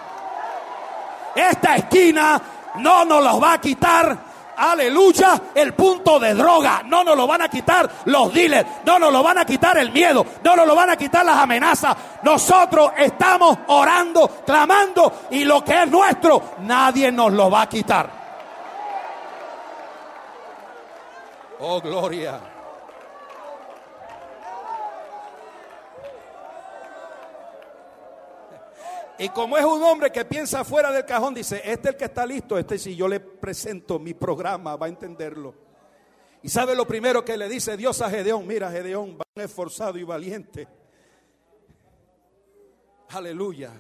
Esta 1.36 1.76
esquina 1.76 2.42
no 2.76 3.06
nos 3.06 3.24
los 3.24 3.42
va 3.42 3.54
a 3.54 3.62
quitar 3.62 4.28
aleluya, 4.58 5.40
el 5.54 5.74
punto 5.74 6.20
de 6.20 6.34
droga. 6.34 6.82
No 6.86 7.04
nos 7.04 7.16
lo 7.16 7.28
van 7.28 7.44
a 7.44 7.50
quitar 7.50 7.90
los 8.06 8.34
dealers. 8.34 8.68
No 8.86 9.00
nos 9.00 9.14
lo 9.14 9.24
van 9.24 9.38
a 9.38 9.46
quitar 9.46 9.78
el 9.78 9.92
miedo. 9.92 10.26
No 10.44 10.56
nos 10.56 10.68
lo 10.68 10.76
van 10.76 10.90
a 10.90 10.98
quitar 10.98 11.24
las 11.26 11.38
amenazas. 11.38 11.96
Nosotros 12.24 12.92
estamos 12.98 13.58
orando, 13.68 14.28
clamando 14.46 15.28
y 15.32 15.46
lo 15.46 15.64
que 15.64 15.84
es 15.84 15.90
nuestro, 15.90 16.56
nadie 16.62 17.12
nos 17.12 17.32
lo 17.32 17.50
va 17.50 17.64
a 17.64 17.70
quitar. 17.70 18.10
Oh, 21.60 21.80
gloria. 21.82 22.57
Y 29.20 29.30
como 29.30 29.58
es 29.58 29.66
un 29.66 29.82
hombre 29.84 30.12
que 30.12 30.26
piensa 30.26 30.64
fuera 30.64 30.92
del 30.92 31.06
cajón, 31.06 31.34
dice, 31.34 31.58
este 31.58 31.90
es 31.90 31.94
el 31.94 31.98
que 31.98 32.06
está 32.06 32.26
listo, 32.26 32.58
este 32.58 32.78
si 32.78 32.96
yo 32.96 33.08
le 33.08 33.20
presento 33.20 33.98
mi 33.98 34.14
programa, 34.14 34.76
va 34.76 34.86
a 34.86 34.90
entenderlo. 34.90 35.54
Y 36.44 36.50
sabe 36.50 36.76
lo 36.76 36.86
primero 36.86 37.26
que 37.26 37.36
le 37.36 37.50
dice 37.50 37.76
Dios 37.76 38.02
a 38.02 38.10
Gedeón, 38.10 38.46
mira 38.46 38.72
Gedeón, 38.72 39.18
van 39.18 39.46
esforzado 39.46 39.98
y 39.98 40.04
valiente. 40.04 40.68
Aleluya. 43.10 43.72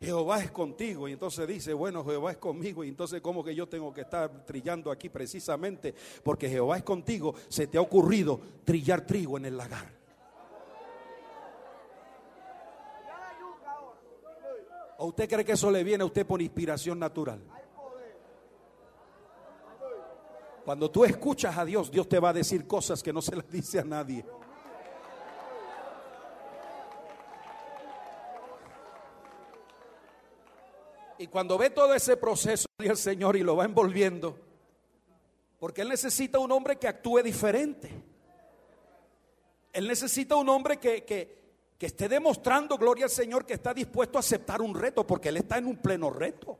Jehová 0.00 0.40
es 0.40 0.50
contigo. 0.50 1.08
Y 1.08 1.12
entonces 1.12 1.46
dice, 1.48 1.72
bueno, 1.72 2.04
Jehová 2.04 2.32
es 2.32 2.38
conmigo. 2.38 2.84
Y 2.84 2.88
entonces, 2.88 3.20
¿cómo 3.20 3.42
que 3.42 3.54
yo 3.54 3.68
tengo 3.68 3.92
que 3.92 4.02
estar 4.02 4.44
trillando 4.44 4.90
aquí 4.90 5.08
precisamente? 5.08 5.94
Porque 6.22 6.48
Jehová 6.48 6.76
es 6.76 6.82
contigo. 6.82 7.34
Se 7.48 7.66
te 7.66 7.78
ha 7.78 7.80
ocurrido 7.80 8.40
trillar 8.64 9.06
trigo 9.06 9.36
en 9.38 9.46
el 9.46 9.56
lagar. 9.56 9.97
¿O 14.98 15.06
usted 15.06 15.28
cree 15.28 15.44
que 15.44 15.52
eso 15.52 15.70
le 15.70 15.84
viene 15.84 16.02
a 16.02 16.06
usted 16.06 16.26
por 16.26 16.42
inspiración 16.42 16.98
natural? 16.98 17.40
Cuando 20.64 20.90
tú 20.90 21.04
escuchas 21.04 21.56
a 21.56 21.64
Dios, 21.64 21.90
Dios 21.90 22.08
te 22.08 22.18
va 22.18 22.30
a 22.30 22.32
decir 22.32 22.66
cosas 22.66 23.02
que 23.02 23.12
no 23.12 23.22
se 23.22 23.36
las 23.36 23.48
dice 23.48 23.78
a 23.78 23.84
nadie. 23.84 24.24
Y 31.18 31.28
cuando 31.28 31.56
ve 31.56 31.70
todo 31.70 31.94
ese 31.94 32.16
proceso 32.16 32.66
el 32.78 32.96
Señor 32.96 33.36
y 33.36 33.44
lo 33.44 33.56
va 33.56 33.64
envolviendo, 33.64 34.36
porque 35.60 35.82
Él 35.82 35.88
necesita 35.88 36.40
un 36.40 36.50
hombre 36.50 36.76
que 36.76 36.88
actúe 36.88 37.22
diferente. 37.22 37.90
Él 39.72 39.86
necesita 39.86 40.34
un 40.34 40.48
hombre 40.48 40.78
que, 40.78 41.04
que, 41.04 41.47
que 41.78 41.86
esté 41.86 42.08
demostrando, 42.08 42.76
gloria 42.76 43.04
al 43.04 43.10
Señor, 43.10 43.46
que 43.46 43.54
está 43.54 43.72
dispuesto 43.72 44.18
a 44.18 44.20
aceptar 44.20 44.60
un 44.60 44.74
reto, 44.74 45.06
porque 45.06 45.28
Él 45.28 45.36
está 45.36 45.58
en 45.58 45.66
un 45.66 45.76
pleno 45.76 46.10
reto. 46.10 46.58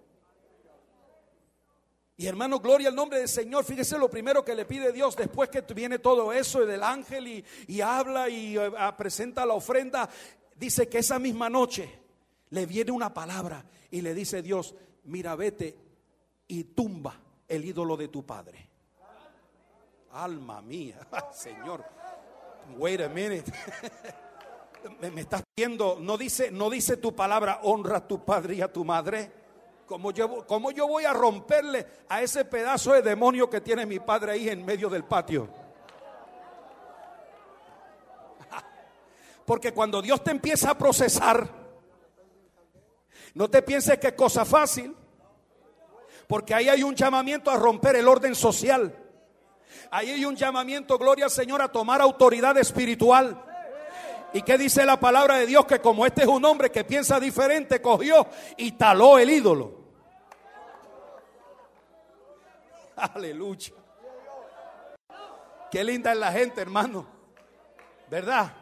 Y 2.16 2.26
hermano, 2.26 2.60
gloria 2.60 2.88
al 2.88 2.94
nombre 2.94 3.18
del 3.18 3.28
Señor. 3.28 3.64
Fíjese 3.64 3.98
lo 3.98 4.08
primero 4.08 4.44
que 4.44 4.54
le 4.54 4.64
pide 4.64 4.92
Dios 4.92 5.16
después 5.16 5.50
que 5.50 5.60
viene 5.74 5.98
todo 5.98 6.32
eso 6.32 6.64
del 6.64 6.82
ángel 6.82 7.44
y, 7.68 7.80
habla 7.80 8.28
y 8.28 8.56
eh, 8.56 8.70
presenta 8.96 9.44
la 9.46 9.54
ofrenda. 9.54 10.08
Dice 10.56 10.88
que 10.88 10.98
esa 10.98 11.18
misma 11.18 11.48
noche 11.48 12.00
le 12.50 12.66
viene 12.66 12.90
una 12.90 13.14
palabra 13.14 13.64
y 13.90 14.00
le 14.00 14.14
dice 14.14 14.42
Dios, 14.42 14.74
mira, 15.04 15.36
vete 15.36 15.78
y 16.48 16.64
tumba 16.64 17.20
el 17.46 17.64
ídolo 17.64 17.96
de 17.96 18.08
tu 18.08 18.26
padre. 18.26 18.68
Alma 20.12 20.60
mía, 20.60 20.98
Señor. 21.32 21.84
Wait 22.76 23.00
a 23.00 23.08
minute. 23.08 23.50
me, 25.01 25.20
estás 25.20 25.43
viendo, 25.57 25.99
no 26.01 26.16
dice, 26.16 26.51
no 26.51 26.70
dice 26.70 26.97
tu 26.97 27.14
palabra, 27.14 27.61
honra 27.62 27.99
a 27.99 28.07
tu 28.07 28.24
padre 28.24 28.57
y 28.57 28.62
a 28.62 28.72
tu 28.72 28.85
madre. 28.85 29.33
Como 29.87 30.11
yo, 30.11 30.47
¿Cómo 30.47 30.70
yo 30.70 30.87
voy 30.87 31.05
a 31.05 31.12
romperle 31.12 31.87
a 32.09 32.22
ese 32.22 32.45
pedazo 32.45 32.93
de 32.93 33.03
demonio 33.03 33.49
que 33.49 33.61
tiene 33.61 33.87
mi 33.87 33.99
padre 33.99 34.33
ahí 34.33 34.49
en 34.49 34.64
medio 34.64 34.89
del 34.89 35.05
patio? 35.05 35.49
Porque 39.47 39.72
cuando 39.72 40.03
Dios 40.03 40.22
te 40.22 40.31
empieza 40.31 40.70
a 40.70 40.79
procesar, 40.79 41.49
no 43.35 43.49
te 43.49 43.62
pienses 43.62 43.99
que 43.99 44.09
es 44.09 44.14
cosa 44.14 44.45
fácil, 44.45 44.95
porque 46.26 46.55
ahí 46.55 46.68
hay 46.68 46.83
un 46.83 46.95
llamamiento 46.95 47.51
a 47.51 47.57
romper 47.57 47.97
el 47.97 48.07
orden 48.07 48.35
social. 48.35 48.95
Ahí 49.91 50.11
hay 50.11 50.24
un 50.26 50.37
llamamiento, 50.37 50.99
gloria 50.99 51.24
al 51.24 51.31
Señor, 51.31 51.62
a 51.62 51.72
tomar 51.72 52.03
autoridad 52.03 52.59
espiritual. 52.59 53.47
¿Y 54.33 54.43
qué 54.43 54.59
dice 54.59 54.85
la 54.85 55.01
palabra 55.01 55.37
de 55.37 55.47
Dios? 55.47 55.64
Que 55.64 55.81
como 55.81 56.05
este 56.05 56.22
es 56.22 56.29
un 56.29 56.45
hombre 56.45 56.70
que 56.70 56.85
piensa 56.85 57.18
diferente, 57.18 57.81
cogió 57.81 58.26
y 58.57 58.72
taló 58.72 59.18
el 59.18 59.31
ídolo. 59.31 59.79
Aleluya. 62.97 63.72
Qué 65.70 65.85
linda 65.85 66.12
es 66.12 66.18
la 66.18 66.33
gente, 66.33 66.61
hermano. 66.61 67.07
¿Verdad? 68.11 68.53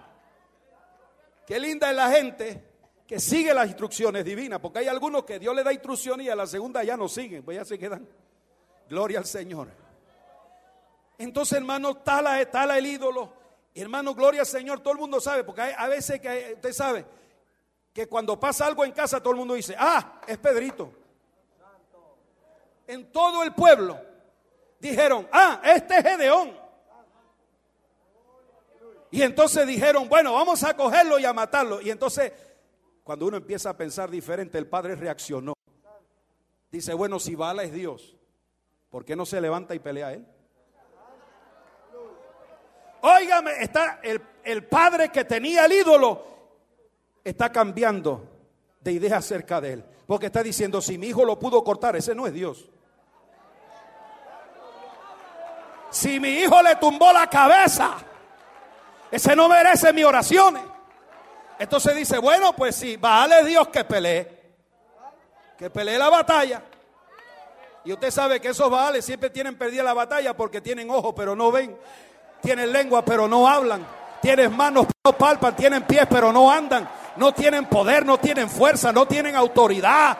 Qué 1.46 1.58
linda 1.58 1.90
es 1.90 1.96
la 1.96 2.10
gente 2.10 2.64
que 3.06 3.18
sigue 3.18 3.54
las 3.54 3.66
instrucciones 3.66 4.24
divinas. 4.24 4.60
Porque 4.60 4.80
hay 4.80 4.88
algunos 4.88 5.24
que 5.24 5.38
Dios 5.38 5.54
le 5.54 5.64
da 5.64 5.72
instrucciones 5.72 6.26
y 6.26 6.30
a 6.30 6.36
la 6.36 6.46
segunda 6.46 6.82
ya 6.84 6.96
no 6.96 7.08
siguen. 7.08 7.44
Pues 7.44 7.56
ya 7.56 7.64
se 7.64 7.78
quedan. 7.78 8.08
Gloria 8.88 9.18
al 9.18 9.26
Señor. 9.26 9.68
Entonces, 11.18 11.58
hermano, 11.58 11.96
tala, 11.96 12.44
tala 12.50 12.78
el 12.78 12.86
ídolo 12.86 13.45
hermano, 13.80 14.14
gloria 14.14 14.40
al 14.40 14.46
Señor, 14.46 14.80
todo 14.80 14.94
el 14.94 15.00
mundo 15.00 15.20
sabe, 15.20 15.44
porque 15.44 15.60
hay, 15.60 15.74
a 15.76 15.88
veces 15.88 16.20
que 16.20 16.52
usted 16.54 16.72
sabe 16.72 17.04
que 17.92 18.06
cuando 18.06 18.38
pasa 18.38 18.66
algo 18.66 18.84
en 18.84 18.92
casa 18.92 19.20
todo 19.20 19.32
el 19.32 19.38
mundo 19.38 19.54
dice, 19.54 19.74
ah, 19.78 20.20
es 20.26 20.38
Pedrito. 20.38 20.92
En 22.86 23.10
todo 23.10 23.42
el 23.42 23.54
pueblo 23.54 23.98
dijeron, 24.78 25.26
ah, 25.32 25.60
este 25.64 25.96
es 25.96 26.02
Gedeón. 26.02 26.66
Y 29.10 29.22
entonces 29.22 29.66
dijeron, 29.66 30.08
bueno, 30.08 30.34
vamos 30.34 30.62
a 30.62 30.76
cogerlo 30.76 31.18
y 31.18 31.24
a 31.24 31.32
matarlo. 31.32 31.80
Y 31.80 31.90
entonces, 31.90 32.32
cuando 33.02 33.26
uno 33.26 33.38
empieza 33.38 33.70
a 33.70 33.76
pensar 33.76 34.10
diferente, 34.10 34.58
el 34.58 34.66
padre 34.66 34.94
reaccionó. 34.94 35.54
Dice, 36.70 36.92
bueno, 36.92 37.18
si 37.18 37.34
Bala 37.34 37.62
es 37.62 37.72
Dios, 37.72 38.16
¿por 38.90 39.04
qué 39.04 39.16
no 39.16 39.24
se 39.24 39.40
levanta 39.40 39.74
y 39.74 39.78
pelea 39.78 40.08
a 40.08 40.12
él? 40.12 40.26
Óigame, 43.06 43.52
está 43.60 44.00
el, 44.02 44.20
el 44.42 44.66
padre 44.66 45.10
que 45.10 45.24
tenía 45.24 45.66
el 45.66 45.72
ídolo, 45.72 46.24
está 47.22 47.52
cambiando 47.52 48.28
de 48.80 48.92
idea 48.92 49.18
acerca 49.18 49.60
de 49.60 49.74
él. 49.74 49.84
Porque 50.08 50.26
está 50.26 50.42
diciendo, 50.42 50.80
si 50.80 50.98
mi 50.98 51.06
hijo 51.06 51.24
lo 51.24 51.38
pudo 51.38 51.62
cortar, 51.62 51.94
ese 51.94 52.16
no 52.16 52.26
es 52.26 52.32
Dios. 52.32 52.68
Si 55.90 56.18
mi 56.18 56.30
hijo 56.30 56.60
le 56.62 56.74
tumbó 56.76 57.12
la 57.12 57.28
cabeza, 57.28 57.96
ese 59.10 59.36
no 59.36 59.48
merece 59.48 59.92
mis 59.92 60.04
oraciones. 60.04 60.64
Entonces 61.60 61.94
dice, 61.94 62.18
bueno, 62.18 62.54
pues 62.54 62.74
sí, 62.74 62.96
vale 62.96 63.44
Dios 63.44 63.68
que 63.68 63.84
pelee. 63.84 64.56
Que 65.56 65.70
pelee 65.70 65.96
la 65.96 66.08
batalla. 66.08 66.60
Y 67.84 67.92
usted 67.92 68.10
sabe 68.10 68.40
que 68.40 68.48
esos 68.48 68.68
baales 68.68 69.04
siempre 69.04 69.30
tienen 69.30 69.56
perdida 69.56 69.84
la 69.84 69.94
batalla 69.94 70.36
porque 70.36 70.60
tienen 70.60 70.90
ojos 70.90 71.14
pero 71.16 71.36
no 71.36 71.52
ven 71.52 71.78
tienen 72.40 72.72
lengua 72.72 73.04
pero 73.04 73.28
no 73.28 73.48
hablan, 73.48 73.86
tienen 74.20 74.56
manos 74.56 74.86
pero 74.86 75.12
no 75.12 75.18
palpan, 75.18 75.56
tienen 75.56 75.84
pies 75.84 76.06
pero 76.08 76.32
no 76.32 76.50
andan, 76.50 76.88
no 77.16 77.32
tienen 77.32 77.66
poder, 77.66 78.04
no 78.04 78.18
tienen 78.18 78.48
fuerza, 78.48 78.92
no 78.92 79.06
tienen 79.06 79.36
autoridad. 79.36 80.18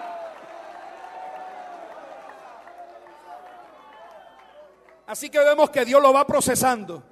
Así 5.07 5.31
que 5.31 5.39
vemos 5.39 5.71
que 5.71 5.85
Dios 5.85 6.03
lo 6.03 6.12
va 6.12 6.27
procesando. 6.27 7.03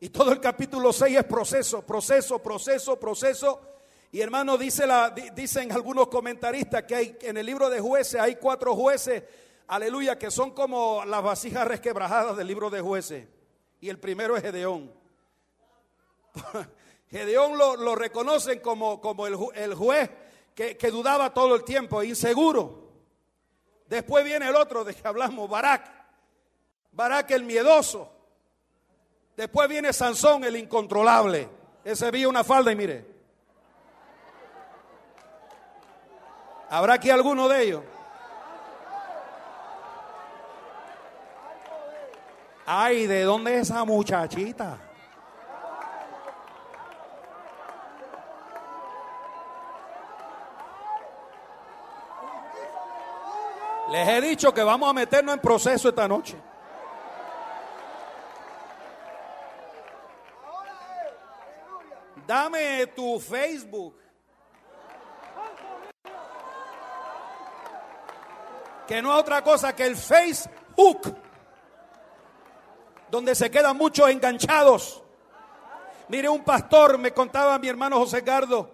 Y 0.00 0.08
todo 0.10 0.32
el 0.32 0.40
capítulo 0.40 0.92
6 0.92 1.18
es 1.18 1.24
proceso, 1.24 1.82
proceso, 1.82 2.40
proceso, 2.40 2.98
proceso. 2.98 3.60
Y 4.10 4.20
hermano, 4.20 4.58
dice 4.58 4.86
la, 4.86 5.10
dicen 5.10 5.70
algunos 5.72 6.08
comentaristas 6.08 6.82
que 6.82 6.94
hay, 6.94 7.18
en 7.22 7.36
el 7.36 7.46
libro 7.46 7.70
de 7.70 7.80
jueces 7.80 8.20
hay 8.20 8.36
cuatro 8.36 8.74
jueces, 8.74 9.22
aleluya, 9.68 10.18
que 10.18 10.30
son 10.30 10.50
como 10.50 11.04
las 11.04 11.22
vasijas 11.22 11.66
resquebrajadas 11.66 12.36
del 12.36 12.46
libro 12.46 12.70
de 12.70 12.80
jueces 12.80 13.26
y 13.84 13.90
el 13.90 13.98
primero 13.98 14.34
es 14.34 14.42
Gedeón. 14.42 14.90
Gedeón 17.10 17.58
lo, 17.58 17.94
reconocen 17.94 18.60
como, 18.60 18.98
como 18.98 19.26
el, 19.26 19.74
juez 19.74 20.10
que, 20.54 20.78
que, 20.78 20.90
dudaba 20.90 21.34
todo 21.34 21.54
el 21.54 21.64
tiempo, 21.64 22.02
inseguro. 22.02 22.88
Después 23.86 24.24
viene 24.24 24.48
el 24.48 24.56
otro 24.56 24.84
de 24.84 24.94
que 24.94 25.06
hablamos, 25.06 25.50
Barak. 25.50 25.86
Barak 26.92 27.30
el 27.32 27.42
miedoso. 27.44 28.10
Después 29.36 29.68
viene 29.68 29.92
Sansón 29.92 30.44
el 30.44 30.56
incontrolable. 30.56 31.46
Ese 31.84 32.10
vio 32.10 32.30
una 32.30 32.42
falda 32.42 32.72
y 32.72 32.76
mire. 32.76 33.04
¿Habrá 36.70 36.94
aquí 36.94 37.10
alguno 37.10 37.50
de 37.50 37.62
ellos? 37.62 37.82
Ay, 42.66 43.06
¿de 43.06 43.22
dónde 43.22 43.56
es 43.56 43.70
esa 43.70 43.84
muchachita? 43.84 44.78
Les 53.90 54.08
he 54.08 54.20
dicho 54.22 54.52
que 54.52 54.62
vamos 54.62 54.88
a 54.88 54.92
meternos 54.94 55.34
en 55.34 55.40
proceso 55.40 55.90
esta 55.90 56.08
noche. 56.08 56.36
Dame 62.26 62.86
tu 62.88 63.20
Facebook. 63.20 63.94
Que 68.86 69.02
no 69.02 69.12
es 69.14 69.20
otra 69.20 69.42
cosa 69.42 69.74
que 69.76 69.84
el 69.84 69.96
Facebook 69.96 71.23
donde 73.14 73.36
se 73.36 73.48
quedan 73.48 73.76
muchos 73.76 74.10
enganchados. 74.10 75.00
Mire, 76.08 76.28
un 76.28 76.42
pastor, 76.42 76.98
me 76.98 77.12
contaba 77.12 77.56
mi 77.60 77.68
hermano 77.68 77.96
José 78.00 78.22
Gardo, 78.22 78.68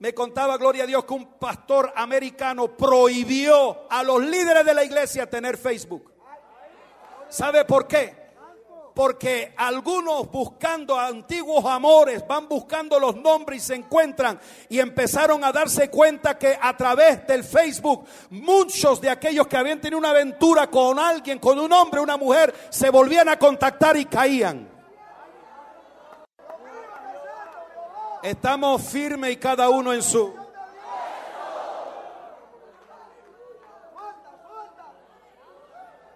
me 0.00 0.12
contaba, 0.12 0.58
gloria 0.58 0.84
a 0.84 0.86
Dios, 0.86 1.06
que 1.06 1.14
un 1.14 1.38
pastor 1.38 1.94
americano 1.96 2.68
prohibió 2.76 3.90
a 3.90 4.02
los 4.02 4.22
líderes 4.22 4.66
de 4.66 4.74
la 4.74 4.84
iglesia 4.84 5.30
tener 5.30 5.56
Facebook. 5.56 6.12
¿Sabe 7.30 7.64
por 7.64 7.88
qué? 7.88 8.25
Porque 8.96 9.52
algunos 9.58 10.30
buscando 10.30 10.98
antiguos 10.98 11.62
amores 11.66 12.26
van 12.26 12.48
buscando 12.48 12.98
los 12.98 13.14
nombres 13.16 13.62
y 13.62 13.66
se 13.66 13.74
encuentran 13.74 14.40
y 14.70 14.78
empezaron 14.78 15.44
a 15.44 15.52
darse 15.52 15.90
cuenta 15.90 16.38
que 16.38 16.58
a 16.58 16.74
través 16.74 17.26
del 17.26 17.44
Facebook 17.44 18.06
muchos 18.30 18.98
de 19.02 19.10
aquellos 19.10 19.48
que 19.48 19.58
habían 19.58 19.82
tenido 19.82 19.98
una 19.98 20.08
aventura 20.08 20.70
con 20.70 20.98
alguien, 20.98 21.38
con 21.38 21.58
un 21.58 21.70
hombre, 21.74 22.00
una 22.00 22.16
mujer, 22.16 22.54
se 22.70 22.88
volvían 22.88 23.28
a 23.28 23.38
contactar 23.38 23.98
y 23.98 24.06
caían. 24.06 24.66
Estamos 28.22 28.82
firmes 28.82 29.32
y 29.32 29.36
cada 29.36 29.68
uno 29.68 29.92
en 29.92 30.02
su... 30.02 30.34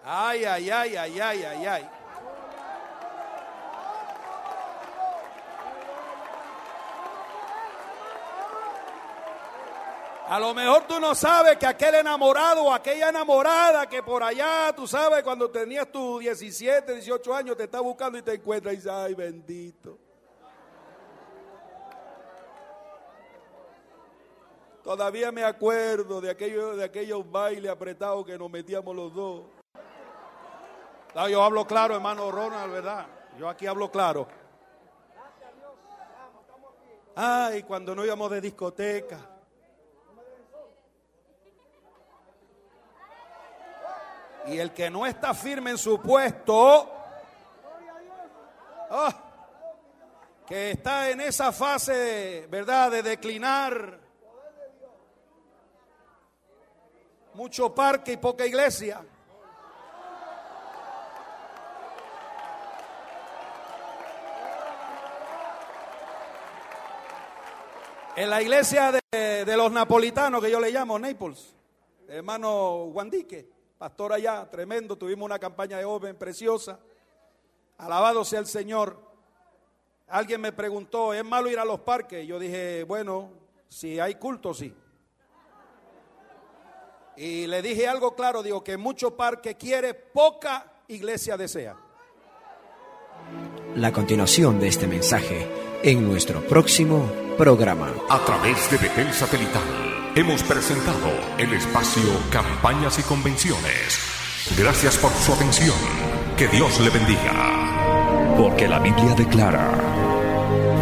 Ay, 0.02 0.44
ay, 0.46 0.70
ay, 0.70 0.96
ay, 0.96 1.20
ay, 1.20 1.44
ay, 1.44 1.66
ay. 1.66 1.99
A 10.30 10.38
lo 10.38 10.54
mejor 10.54 10.86
tú 10.86 11.00
no 11.00 11.12
sabes 11.12 11.56
que 11.56 11.66
aquel 11.66 11.96
enamorado 11.96 12.62
o 12.62 12.72
aquella 12.72 13.08
enamorada 13.08 13.88
que 13.88 14.00
por 14.00 14.22
allá, 14.22 14.72
tú 14.76 14.86
sabes, 14.86 15.24
cuando 15.24 15.50
tenías 15.50 15.90
tus 15.90 16.20
17, 16.20 16.94
18 16.94 17.34
años, 17.34 17.56
te 17.56 17.64
está 17.64 17.80
buscando 17.80 18.16
y 18.16 18.22
te 18.22 18.34
encuentra 18.34 18.72
y 18.72 18.76
dice, 18.76 18.88
ay 18.92 19.14
bendito. 19.14 19.98
Todavía 24.84 25.32
me 25.32 25.42
acuerdo 25.42 26.20
de, 26.20 26.30
aquello, 26.30 26.76
de 26.76 26.84
aquellos 26.84 27.28
bailes 27.28 27.68
apretados 27.68 28.24
que 28.24 28.38
nos 28.38 28.48
metíamos 28.48 28.94
los 28.94 29.12
dos. 29.12 29.42
Yo 31.28 31.42
hablo 31.42 31.66
claro, 31.66 31.96
hermano 31.96 32.30
Ronald, 32.30 32.72
¿verdad? 32.72 33.06
Yo 33.36 33.48
aquí 33.48 33.66
hablo 33.66 33.90
claro. 33.90 34.28
Ay, 37.16 37.64
cuando 37.64 37.96
no 37.96 38.04
íbamos 38.04 38.30
de 38.30 38.40
discoteca. 38.40 39.39
Y 44.46 44.58
el 44.58 44.72
que 44.72 44.90
no 44.90 45.06
está 45.06 45.34
firme 45.34 45.70
en 45.70 45.78
su 45.78 46.00
puesto, 46.00 46.96
Oh, 48.92 49.08
que 50.48 50.72
está 50.72 51.10
en 51.10 51.20
esa 51.20 51.52
fase, 51.52 52.48
¿verdad?, 52.50 52.90
de 52.90 53.04
declinar. 53.04 54.00
Mucho 57.34 57.72
parque 57.72 58.14
y 58.14 58.16
poca 58.16 58.44
iglesia. 58.44 59.00
En 68.16 68.28
la 68.28 68.42
iglesia 68.42 68.90
de, 68.90 69.44
de, 69.44 69.56
los 69.56 69.70
napolitanos, 69.70 70.42
que 70.42 70.50
yo 70.50 70.58
le 70.58 70.72
llamo 70.72 70.98
Naples, 70.98 71.54
hermano 72.08 72.86
Guandique, 72.92 73.48
pastor 73.80 74.12
allá, 74.12 74.46
tremendo, 74.50 74.94
tuvimos 74.94 75.24
una 75.24 75.38
campaña 75.38 75.78
de 75.78 75.84
joven 75.84 76.14
preciosa. 76.14 76.78
Alabado 77.78 78.26
sea 78.26 78.40
el 78.40 78.46
Señor. 78.46 79.00
Alguien 80.06 80.42
me 80.42 80.52
preguntó, 80.52 81.14
¿es 81.14 81.24
malo 81.24 81.48
ir 81.48 81.58
a 81.58 81.64
los 81.64 81.80
parques? 81.80 82.26
Yo 82.26 82.38
dije, 82.38 82.84
bueno, 82.84 83.30
si 83.68 83.98
hay 83.98 84.16
culto, 84.16 84.52
sí. 84.52 84.74
Y 87.16 87.46
le 87.46 87.62
dije 87.62 87.88
algo 87.88 88.14
claro, 88.14 88.42
digo 88.42 88.62
que 88.62 88.76
mucho 88.76 89.16
parque 89.16 89.54
quiere, 89.54 89.94
poca 89.94 90.82
iglesia 90.88 91.38
desea. 91.38 91.74
La 93.76 93.92
continuación 93.94 94.60
de 94.60 94.68
este 94.68 94.86
mensaje 94.86 95.48
en 95.82 96.06
nuestro 96.06 96.42
próximo 96.46 97.10
programa. 97.38 97.94
A 98.10 98.22
través 98.26 98.70
de 98.70 98.76
Betel 98.76 99.10
Satelital 99.14 99.89
hemos 100.16 100.42
presentado 100.42 101.10
el 101.38 101.52
espacio 101.52 102.02
Campañas 102.30 102.98
y 102.98 103.02
Convenciones. 103.02 103.98
Gracias 104.56 104.96
por 104.98 105.12
su 105.12 105.32
atención. 105.32 105.76
Que 106.36 106.48
Dios 106.48 106.80
le 106.80 106.90
bendiga. 106.90 108.34
Porque 108.36 108.66
la 108.66 108.78
Biblia 108.78 109.14
declara, 109.14 109.70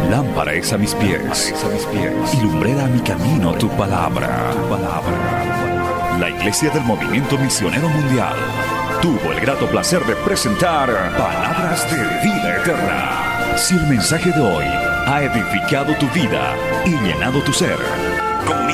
lámpara 0.09 0.53
es 0.53 0.71
a 0.73 0.77
mis 0.77 0.95
pies, 0.95 1.53
a 1.63 1.69
mis 1.69 1.83
pies, 1.85 2.33
y 2.33 2.41
lumbrera 2.41 2.85
a 2.85 2.87
mi 2.87 3.01
camino 3.01 3.53
tu 3.53 3.69
palabra, 3.69 4.51
tu 4.51 4.69
palabra. 4.69 6.17
La 6.19 6.29
Iglesia 6.29 6.69
del 6.71 6.83
Movimiento 6.83 7.37
Misionero 7.37 7.89
Mundial 7.89 8.35
tuvo 9.01 9.31
el 9.31 9.39
grato 9.41 9.67
placer 9.67 10.03
de 10.05 10.15
presentar 10.15 10.89
Palabras 11.17 11.89
de 11.91 11.97
Vida 12.23 12.57
Eterna. 12.57 13.57
Si 13.57 13.75
el 13.75 13.87
mensaje 13.87 14.31
de 14.31 14.41
hoy 14.41 14.65
ha 14.65 15.21
edificado 15.23 15.93
tu 15.97 16.07
vida 16.09 16.55
y 16.85 16.91
llenado 16.91 17.41
tu 17.41 17.51
ser, 17.51 17.77